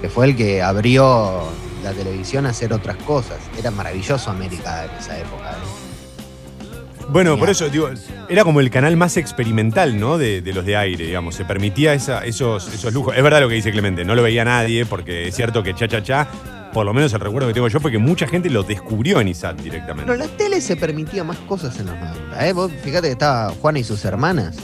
[0.02, 1.44] que fue el que abrió
[1.92, 3.38] la televisión a hacer otras cosas.
[3.58, 5.52] Era maravilloso América en esa época.
[5.52, 7.06] ¿eh?
[7.10, 7.90] Bueno, por eso, digo,
[8.28, 10.18] era como el canal más experimental, ¿no?
[10.18, 11.36] De, de los de aire, digamos.
[11.36, 13.16] Se permitía esa- esos, esos lujos.
[13.16, 15.88] Es verdad lo que dice Clemente, no lo veía nadie, porque es cierto que Cha
[15.88, 16.28] Cha Cha,
[16.74, 19.30] por lo menos el recuerdo que tengo yo fue que mucha gente lo descubrió en
[19.30, 20.12] ISAT directamente.
[20.12, 22.46] Pero la tele se permitía más cosas en los 90.
[22.48, 22.52] ¿eh?
[22.52, 24.58] Vos fíjate que estaba Juana y sus hermanas.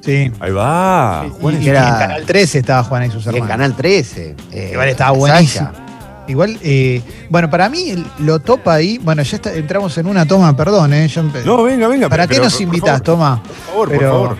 [0.00, 0.32] Sí.
[0.40, 1.26] Ahí va.
[1.28, 3.46] Y- Juan y, es- y era- en Canal 13 estaba Juana y sus Y en.
[3.46, 4.34] Canal 13.
[4.50, 5.20] eh, Igual estaba Sasha.
[5.20, 5.85] buenísimo.
[6.28, 8.98] Igual, eh, bueno, para mí lo topa ahí.
[8.98, 11.06] Bueno, ya está- entramos en una toma, perdón, ¿eh?
[11.08, 12.08] Yo empe- No, venga, venga.
[12.08, 13.42] ¿Para pero- qué nos invitas, Toma?
[13.42, 14.36] Por favor, Pero por favor.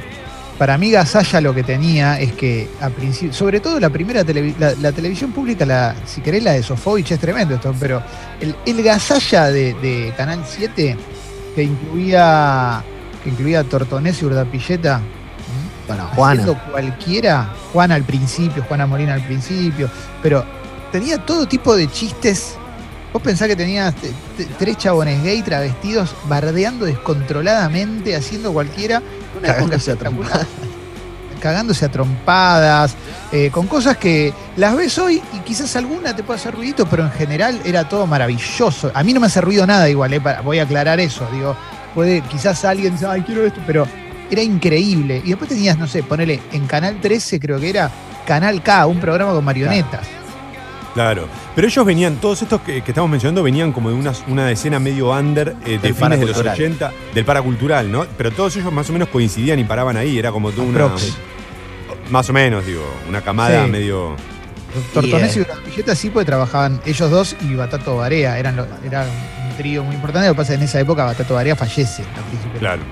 [0.58, 4.54] para mí Gasalla lo que tenía es que a principio, sobre todo la primera televi-
[4.58, 8.02] la, la televisión pública, la, si querés la de Sofovich es tremendo esto, pero
[8.40, 10.96] el, el Gasalla de, de Canal 7
[11.54, 12.82] que incluía
[13.22, 15.00] que incluía a Tortonés y Urdapilleta,
[15.88, 16.42] Bueno, Juana.
[16.42, 19.88] haciendo cualquiera, Juana al principio, Juana Molina al principio,
[20.22, 20.44] pero
[20.92, 22.54] tenía todo tipo de chistes.
[23.12, 29.02] Vos pensás que tenías te- te- tres chabones gay travestidos bardeando descontroladamente, haciendo cualquiera.
[29.38, 30.46] Una Cagándose a espectacular.
[31.40, 32.94] Cagándose a trompadas,
[33.30, 37.04] eh, con cosas que las ves hoy y quizás alguna te puede hacer ruidito, pero
[37.04, 38.90] en general era todo maravilloso.
[38.94, 41.26] A mí no me hace ruido nada igual, eh, para- voy a aclarar eso.
[41.32, 41.54] Digo,
[41.94, 43.86] puede, quizás alguien dice, ay, quiero esto, pero
[44.30, 45.20] era increíble.
[45.24, 47.90] Y después tenías, no sé, ponele en Canal 13, creo que era
[48.26, 50.00] Canal K, un programa con marionetas.
[50.06, 50.25] Claro.
[51.54, 54.78] Pero ellos venían, todos estos que, que estamos mencionando, venían como de una, una escena
[54.78, 56.54] medio under eh, de fines de los paracultural.
[56.54, 58.06] 80, del paracultural, ¿no?
[58.16, 60.18] Pero todos ellos más o menos coincidían y paraban ahí.
[60.18, 60.84] Era como toda una.
[60.84, 61.16] Aprox.
[62.10, 63.70] Más o menos, digo, una camada Sí.
[63.70, 64.16] medio.
[64.92, 68.38] Tortonés Y, y, Villeta sí, porque trabajaban ellos dos y Batato Barea.
[68.38, 69.02] Eran lo- era
[69.50, 70.28] un trío muy importante.
[70.28, 72.04] Lo que pasa es que en esa época Batato Barea fallece.
[72.58, 72.82] Claro.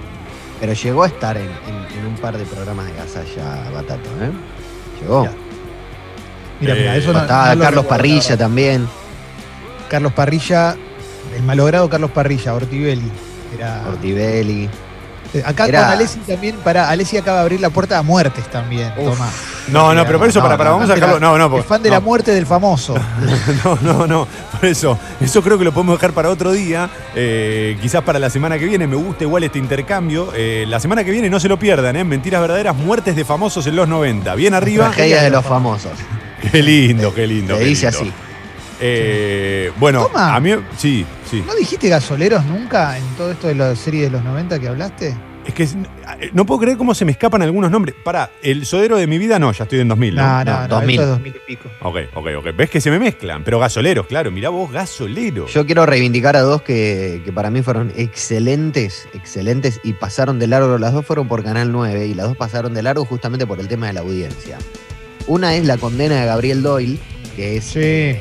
[0.60, 4.31] Pero llegó a estar en, en- en un par de programas de Gasalla Batato, ¿eh?
[5.01, 5.28] Llegó.
[6.65, 8.89] Mira, mira, Eh, eso no- Estaba no lo Carlos Parrilla la también.
[9.89, 10.77] Carlos Parrilla,
[11.36, 13.11] el malogrado Carlos Parrilla, Ortibelli.
[13.57, 14.69] Era, Ortibelli.
[15.32, 18.45] Eh, Acá Era- con Alessi también, para Alessi acaba de abrir la puerta a muertes
[18.51, 18.93] también.
[18.95, 19.28] Toma.
[19.69, 21.19] No, no, pero por eso, para, para, vamos a dejarlo.
[21.19, 21.95] No, no, fan de no.
[21.97, 22.95] la muerte del famoso.
[23.65, 24.28] No, no, no.
[24.53, 26.89] Por eso, eso creo que lo podemos dejar para otro día.
[27.16, 28.86] eh, quizás para la semana que viene.
[28.86, 30.28] Me gusta igual este intercambio.
[30.36, 32.05] Eh, la semana que viene no se lo pierdan, ¿eh?
[32.05, 34.35] Mentiras verdaderas, muertes de famosos en los 90.
[34.36, 34.86] Bien arriba.
[34.86, 35.93] Tragedia de los famosos.
[36.53, 37.55] Qué lindo, qué lindo.
[37.57, 38.01] Se qué dice lindo.
[38.03, 38.12] así.
[38.81, 40.35] Eh, bueno, Toma.
[40.35, 40.51] a mí.
[40.77, 41.43] Sí, sí.
[41.47, 45.15] ¿No dijiste gasoleros nunca en todo esto de la serie de los 90 que hablaste?
[45.47, 45.77] Es que es-
[46.33, 47.95] no puedo creer cómo se me escapan algunos nombres.
[48.03, 50.15] Para, el sodero de mi vida no, ya estoy en 2000.
[50.15, 50.91] No, No, no, no, 2000.
[51.01, 51.69] esto es 2000 y pico.
[51.83, 52.47] Ok, ok, ok.
[52.57, 54.31] Ves que se me mezclan, pero gasoleros, claro.
[54.31, 55.53] Mirá vos, gasoleros.
[55.53, 60.47] Yo quiero reivindicar a dos que, que para mí fueron excelentes, excelentes y pasaron de
[60.47, 60.79] largo.
[60.79, 63.69] Las dos fueron por Canal 9 y las dos pasaron de largo justamente por el
[63.69, 64.57] tema de la audiencia.
[65.26, 66.98] Una es la condena de Gabriel Doyle,
[67.36, 68.16] que es, Sí,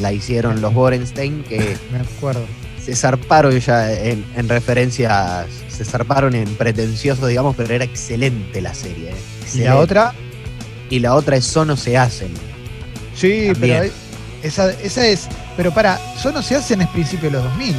[0.00, 2.44] la hicieron los Borenstein, que me acuerdo.
[2.84, 8.74] se zarparon ya en, en referencias, se zarparon en pretencioso, digamos, pero era excelente la
[8.74, 9.10] serie.
[9.10, 9.14] ¿eh?
[9.14, 9.68] ¿Y Excelente.
[9.70, 10.14] la otra?
[10.90, 12.30] Y la otra es Sono se hacen.
[13.16, 13.78] Sí, También.
[13.80, 13.92] pero
[14.42, 15.28] esa, esa es.
[15.56, 17.74] Pero para, eso no se hace en el principio de los 2000.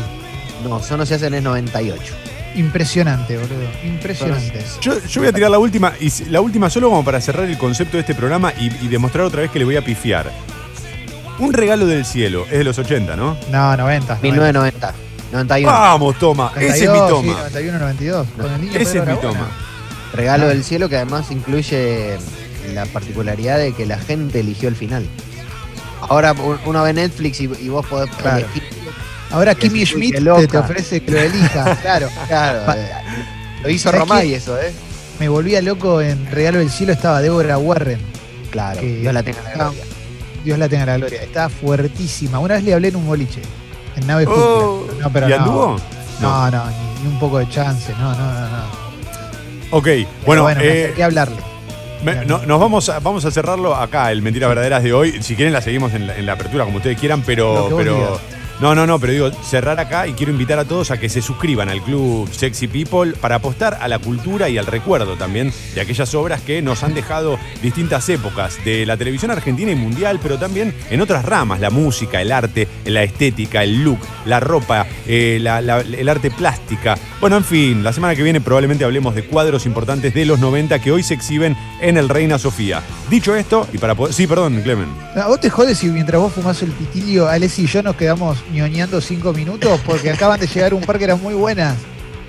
[0.64, 2.14] No, Sono se hacen es 98.
[2.56, 3.68] Impresionante, boludo.
[3.84, 4.64] Impresionante.
[4.82, 7.58] Yo, yo voy a tirar la última, y la última solo como para cerrar el
[7.58, 10.32] concepto de este programa y, y demostrar otra vez que le voy a pifiar.
[11.40, 13.36] Un regalo del cielo, es de los 80, ¿no?
[13.52, 14.20] No, 90.
[14.22, 14.94] 1990.
[15.32, 15.72] 91.
[15.72, 17.34] Vamos, toma, ese es mi 92, toma.
[17.34, 18.28] Sí, 91, 92.
[18.38, 19.48] Con el niño Ese Pedro es mi toma.
[20.14, 22.18] Regalo del cielo que además incluye
[22.76, 25.08] la particularidad de que la gente eligió el final.
[26.02, 26.36] Ahora
[26.66, 28.38] uno ve Netflix y, y vos podés Claro.
[28.38, 28.64] elegir.
[29.34, 30.16] Ahora Que Kimi Schmidt
[30.50, 31.80] te, ofrece que lo elijas.
[31.82, 32.08] claro.
[32.28, 32.90] Claro, eh,
[33.64, 34.72] lo hizo ¿Sabés Romay eso, ¿eh?
[35.20, 38.00] Me volvía loco en Regalo del Cielo estaba Débora Warren.
[38.52, 39.86] Claro, que Dios la tenga en la estaba- gloria.
[40.44, 41.22] Dios la tenga en la gloria.
[41.24, 42.40] Estaba fuertísima.
[42.40, 43.42] Una vez le hablé en un boliche.
[43.96, 44.86] En nave Oh.
[45.00, 45.36] No, pero ¿Y no.
[45.38, 45.78] anduvo?
[46.22, 47.92] No, no, ni, ni un poco de chance.
[48.00, 48.50] No, no, no.
[48.50, 48.84] no.
[49.72, 51.38] Ok, Pero bueno, bueno, eh, a hablarle.
[52.04, 55.24] me- no- nos vamos a, vamos a cerrarlo acá, el Mentiras Verdaderas de hoy.
[55.24, 57.70] Si quieren la seguimos en la, en la apertura como ustedes quieran, pero...
[57.70, 58.10] que pero digas.
[58.60, 61.22] No, no, no, pero digo, cerrar acá y quiero invitar a todos a que se
[61.22, 65.82] suscriban al Club Sexy People para apostar a la cultura y al recuerdo también de
[65.82, 70.38] aquellas obras que nos han dejado distintas épocas de la televisión argentina y mundial, pero
[70.38, 75.40] también en otras ramas, la música, el arte, la estética, el look, la ropa, eh,
[75.42, 76.96] la- el arte plástica.
[77.20, 80.80] Bueno, en fin, la semana que viene probablemente hablemos de cuadros importantes de los 90
[80.80, 82.82] que hoy se exhiben en el Reina Sofía.
[83.10, 84.14] Dicho esto, y para poder...
[84.14, 84.88] Sí, perdón, Clemen.
[85.16, 88.43] No, vos te jodes si mientras vos fumás el pitilio, Alessi y yo nos quedamos
[88.52, 91.76] ñoñando cinco minutos porque acaban de llegar un par que eran muy buenas.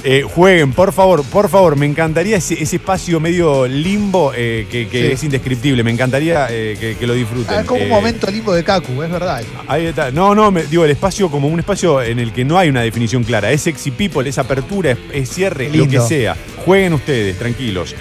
[0.07, 1.77] Eh, jueguen, por favor, por favor.
[1.77, 5.13] Me encantaría ese, ese espacio medio limbo eh, que, que Sí.
[5.13, 5.83] es indescriptible.
[5.83, 7.55] Me encantaría eh, que, que lo disfruten.
[7.57, 9.41] Ah, es como un momento limbo de Kaku, es verdad.
[9.41, 9.49] eso.
[9.67, 10.11] Ahí está.
[10.11, 12.83] No, no, me- digo, el espacio como un espacio en el que no hay una
[12.83, 13.51] definición clara.
[13.51, 16.37] Es sexy people, es apertura, es, es cierre, lo que sea.
[16.67, 17.95] Jueguen ustedes, tranquilos.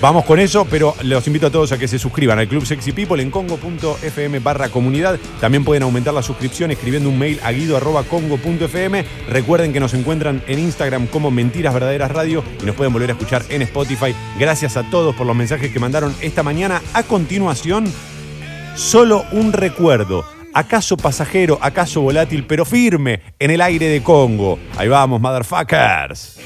[0.00, 2.92] Vamos con eso, pero los invito a todos a que se suscriban al Club Sexy
[2.92, 5.18] People en congo.fm barra comunidad.
[5.40, 9.04] También pueden aumentar la suscripción escribiendo un mail a guido.congo.fm.
[9.28, 13.12] Recuerden que nos encuentran en Instagram como Mentiras Verdaderas Radio y nos pueden volver a
[13.14, 14.14] escuchar en Spotify.
[14.38, 16.82] Gracias a todos por los mensajes que mandaron esta mañana.
[16.92, 17.86] A continuación,
[18.76, 20.22] Solo un recuerdo.
[20.52, 24.58] ¿Acaso pasajero, acaso volátil, pero firme en el aire de Congo?
[24.76, 26.38] Ahí vamos, motherfuckers.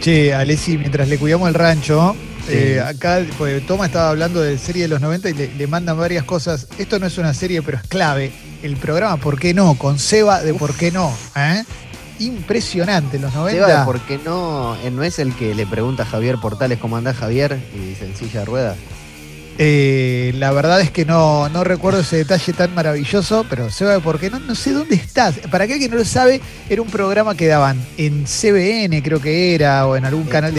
[0.00, 2.14] Che, Alessi, mientras le cuidamos el rancho,
[2.50, 5.98] eh, acá pues, Toma estaba hablando de serie de los 90 y le, le mandan
[5.98, 6.66] varias cosas.
[6.78, 8.32] Esto no es una serie, pero es clave.
[8.62, 9.74] El programa ¿Por qué no?
[9.74, 11.14] Con Seba de ¿Por qué no?
[11.36, 11.64] ¿eh?
[12.18, 13.66] Impresionante, los 90.
[13.66, 14.76] Seba, ¿por qué no?
[14.84, 17.58] eh, ¿No es el que le pregunta a Javier Portales cómo anda Javier?
[17.74, 18.76] Y dice en silla de ruedas.
[19.62, 24.00] Eh, la verdad es que no, no recuerdo ese detalle tan maravilloso, pero Seba de
[24.00, 24.38] ¿Por qué no?
[24.40, 25.34] No sé dónde estás.
[25.50, 26.40] Para aquel que no lo sabe,
[26.70, 30.48] era un programa que daban en CBN, creo que era, o en algún canal de